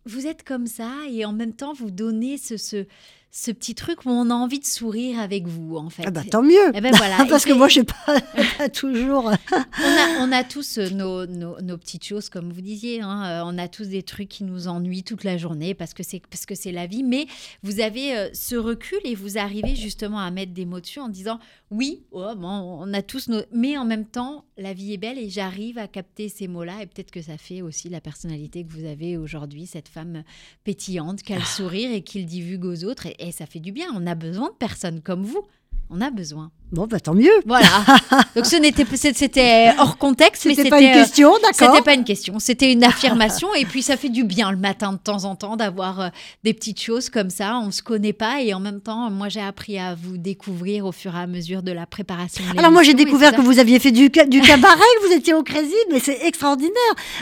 [0.06, 2.86] vous êtes comme ça, et en même temps vous donnez ce, ce,
[3.34, 5.76] ce petit truc où on a envie de sourire avec vous.
[5.78, 6.02] En fait.
[6.06, 6.70] Ah bah, tant mieux.
[6.74, 7.24] Eh ben voilà.
[7.30, 8.20] Parce que moi, je pas,
[8.58, 9.24] pas toujours.
[9.24, 13.00] on a, on a tous euh, nos, nos, nos petites choses, comme vous disiez.
[13.00, 16.02] hein, euh, on a tous des trucs qui nous ennuient toute la journée parce que
[16.02, 17.02] c'est parce que c'est la vie.
[17.02, 17.26] Mais
[17.62, 21.08] vous avez euh, ce recul et vous arrivez justement à mettre des mots dessus en
[21.08, 21.38] disant
[21.72, 23.40] oui, oh, bon, on a tous nos.
[23.50, 26.82] Mais en même temps, la vie est belle et j'arrive à capter ces mots-là.
[26.82, 30.22] Et peut-être que ça fait aussi la personnalité que vous avez aujourd'hui, cette femme
[30.64, 33.06] pétillante qui a le sourire et qui le divulgue aux autres.
[33.06, 33.86] Et, et ça fait du bien.
[33.94, 35.46] On a besoin de personnes comme vous.
[35.94, 36.50] On a besoin.
[36.72, 37.28] Bon, bah, tant mieux.
[37.44, 37.66] Voilà.
[38.34, 41.92] Donc ce n'était c'était hors contexte, mais C'était pas une euh, question, d'accord c'était pas
[41.92, 43.48] une question, c'était une affirmation.
[43.54, 46.08] et puis ça fait du bien le matin de temps en temps d'avoir euh,
[46.44, 47.58] des petites choses comme ça.
[47.62, 50.92] On se connaît pas et en même temps, moi j'ai appris à vous découvrir au
[50.92, 52.42] fur et à mesure de la préparation.
[52.54, 55.12] de Alors moi j'ai découvert que vous aviez fait du, ca- du cabaret, que vous
[55.12, 56.72] étiez au Crésil, mais c'est extraordinaire.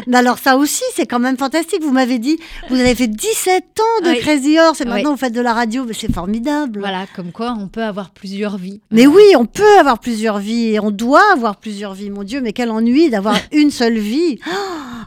[0.06, 1.82] Mais alors ça aussi c'est quand même fantastique.
[1.82, 4.20] Vous m'avez dit, vous avez fait 17 ans de Oui.
[4.20, 4.90] Crazy Horse et Oui.
[4.90, 6.78] maintenant vous faites de la radio, mais c'est formidable.
[6.78, 8.80] Voilà, comme quoi on peut avoir plusieurs vies.
[8.90, 12.11] Mais oui, on peut avoir plusieurs vies et on doit avoir plusieurs vies.
[12.11, 14.38] Mon Dieu, mais quel ennui d'avoir une seule vie.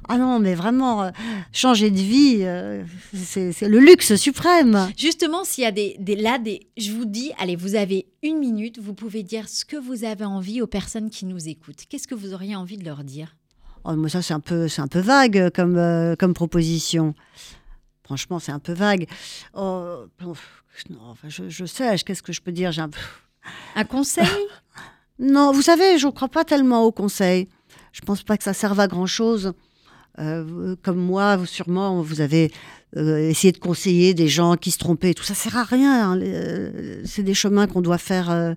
[0.10, 1.12] Ah non, mais vraiment, euh,
[1.54, 2.84] changer de vie, euh,
[3.14, 4.89] c'est le luxe suprême.
[4.97, 8.38] Justement, s'il y a des, des là, des, je vous dis, allez, vous avez une
[8.38, 11.86] minute, vous pouvez dire ce que vous avez envie aux personnes qui nous écoutent.
[11.89, 13.38] Qu'est-ce que vous auriez envie de leur dire?
[13.86, 17.16] Oh, moi, ça, c'est un peu, c'est un peu vague euh, comme, euh, comme proposition.
[18.04, 19.08] Franchement, c'est un peu vague.
[19.54, 19.99] Oh,
[20.89, 22.74] non, enfin, je, je sais, qu'est-ce que je peux dire?
[22.74, 22.99] J'ai un peu-
[23.76, 24.28] Un conseil?
[25.20, 27.48] Non, vous savez, je ne crois pas tellement au conseil.
[27.91, 29.54] Je ne pense pas que ça serve à grand-chose.
[30.20, 32.52] Euh, comme moi, vous, sûrement, vous avez
[32.98, 35.12] euh, essayé de conseiller des gens qui se trompaient.
[35.12, 36.12] et Tout ça sert à rien.
[36.12, 36.20] hein.
[36.20, 38.54] Euh, C'est des chemins qu'on doit faire euh,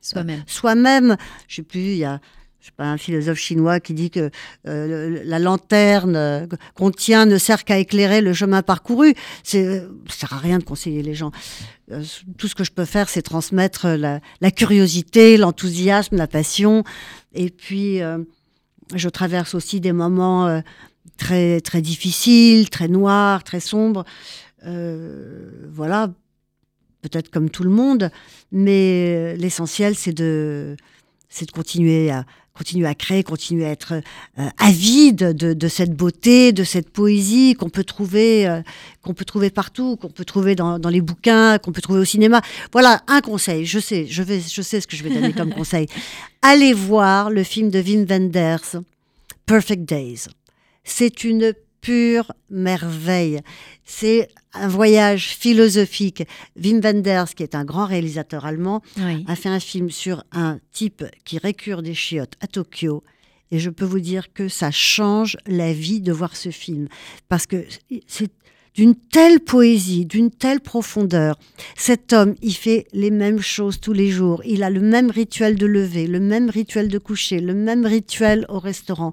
[0.00, 0.42] soi-même.
[0.46, 1.16] soi-même.
[1.48, 2.20] Je sais plus, il y a
[2.60, 4.30] je sais pas, un philosophe chinois qui dit que
[4.66, 9.14] euh, la lanterne euh, qu'on tient ne sert qu'à éclairer le chemin parcouru.
[9.42, 11.30] C'est, euh, ça sert à rien de conseiller les gens.
[11.90, 12.02] Euh,
[12.36, 16.84] tout ce que je peux faire, c'est transmettre la, la curiosité, l'enthousiasme, la passion.
[17.32, 18.18] Et puis, euh,
[18.94, 20.60] je traverse aussi des moments euh,
[21.16, 24.04] très très difficiles, très noirs, très sombres.
[24.66, 26.12] Euh, voilà,
[27.02, 28.10] peut-être comme tout le monde,
[28.52, 30.76] mais euh, l'essentiel, c'est de,
[31.28, 32.24] c'est de continuer à,
[32.60, 33.94] continuer à créer, continuer à être
[34.38, 38.60] euh, avide de, de cette beauté, de cette poésie qu'on peut trouver, euh,
[39.00, 42.04] qu'on peut trouver partout, qu'on peut trouver dans, dans les bouquins, qu'on peut trouver au
[42.04, 42.42] cinéma.
[42.70, 43.64] Voilà un conseil.
[43.64, 45.86] Je sais, je vais, je sais ce que je vais donner comme conseil.
[46.42, 48.82] Allez voir le film de Wim Wenders,
[49.46, 50.26] Perfect Days.
[50.84, 53.40] C'est une pure merveille.
[53.84, 56.24] C'est un voyage philosophique.
[56.62, 59.24] Wim Wenders, qui est un grand réalisateur allemand, Oui.
[59.28, 63.02] a fait un film sur un type qui récure des chiottes à Tokyo.
[63.50, 66.88] Et je peux vous dire que ça change la vie de voir ce film.
[67.28, 67.64] Parce que
[68.06, 68.30] c'est
[68.74, 71.36] d'une telle poésie, d'une telle profondeur.
[71.76, 74.40] Cet homme, il fait les mêmes choses tous les jours.
[74.44, 78.46] Il a le même rituel de lever, le même rituel de coucher, le même rituel
[78.48, 79.12] au restaurant.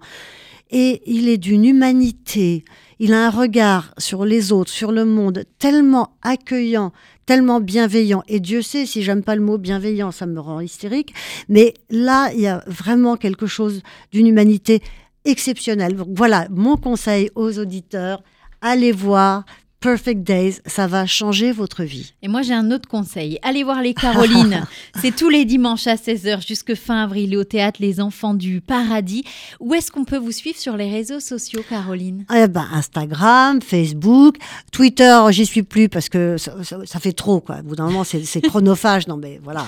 [0.69, 2.65] Et il est d'une humanité,
[2.99, 6.91] il a un regard sur les autres, sur le monde, tellement accueillant,
[7.25, 8.23] tellement bienveillant.
[8.27, 11.13] Et Dieu sait si j'aime pas le mot bienveillant, ça me rend hystérique.
[11.47, 14.81] Mais là, il y a vraiment quelque chose d'une humanité
[15.25, 15.95] exceptionnelle.
[16.15, 18.23] Voilà, mon conseil aux auditeurs,
[18.61, 19.45] allez voir
[19.87, 22.11] Perfect Days, ça va changer votre vie.
[22.21, 23.39] Et moi, j'ai un autre conseil.
[23.41, 24.65] Allez voir les Carolines.
[25.01, 29.23] C'est tous les dimanches à 16h jusque fin avril au théâtre Les Enfants du Paradis.
[29.61, 32.25] Où est-ce qu'on peut vous suivre sur les réseaux sociaux, Caroline?
[32.35, 34.35] Eh ben, Instagram, Facebook,
[34.73, 37.59] Twitter, j'y suis plus parce que ça, ça- ça fait trop, quoi.
[37.59, 39.07] Au bout d'un moment, c'est chronophage.
[39.07, 39.65] Non, mais voilà.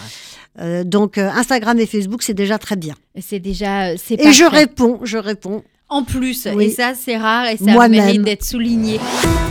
[0.59, 2.95] Euh, donc, euh, Instagram et Facebook, c'est déjà très bien.
[3.21, 3.95] C'est déjà.
[3.95, 5.63] C'est Et je réponds, je réponds.
[5.89, 6.65] En plus, Oui.
[6.65, 8.03] et ça, c'est rare et ça Moi-même.
[8.05, 8.99] mérite d'être souligné.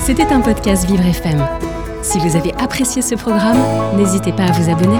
[0.04, 1.44] C'était un podcast Vivre FM.
[2.02, 3.58] Si vous avez apprécié ce programme,
[3.96, 4.98] n'hésitez pas à vous abonner.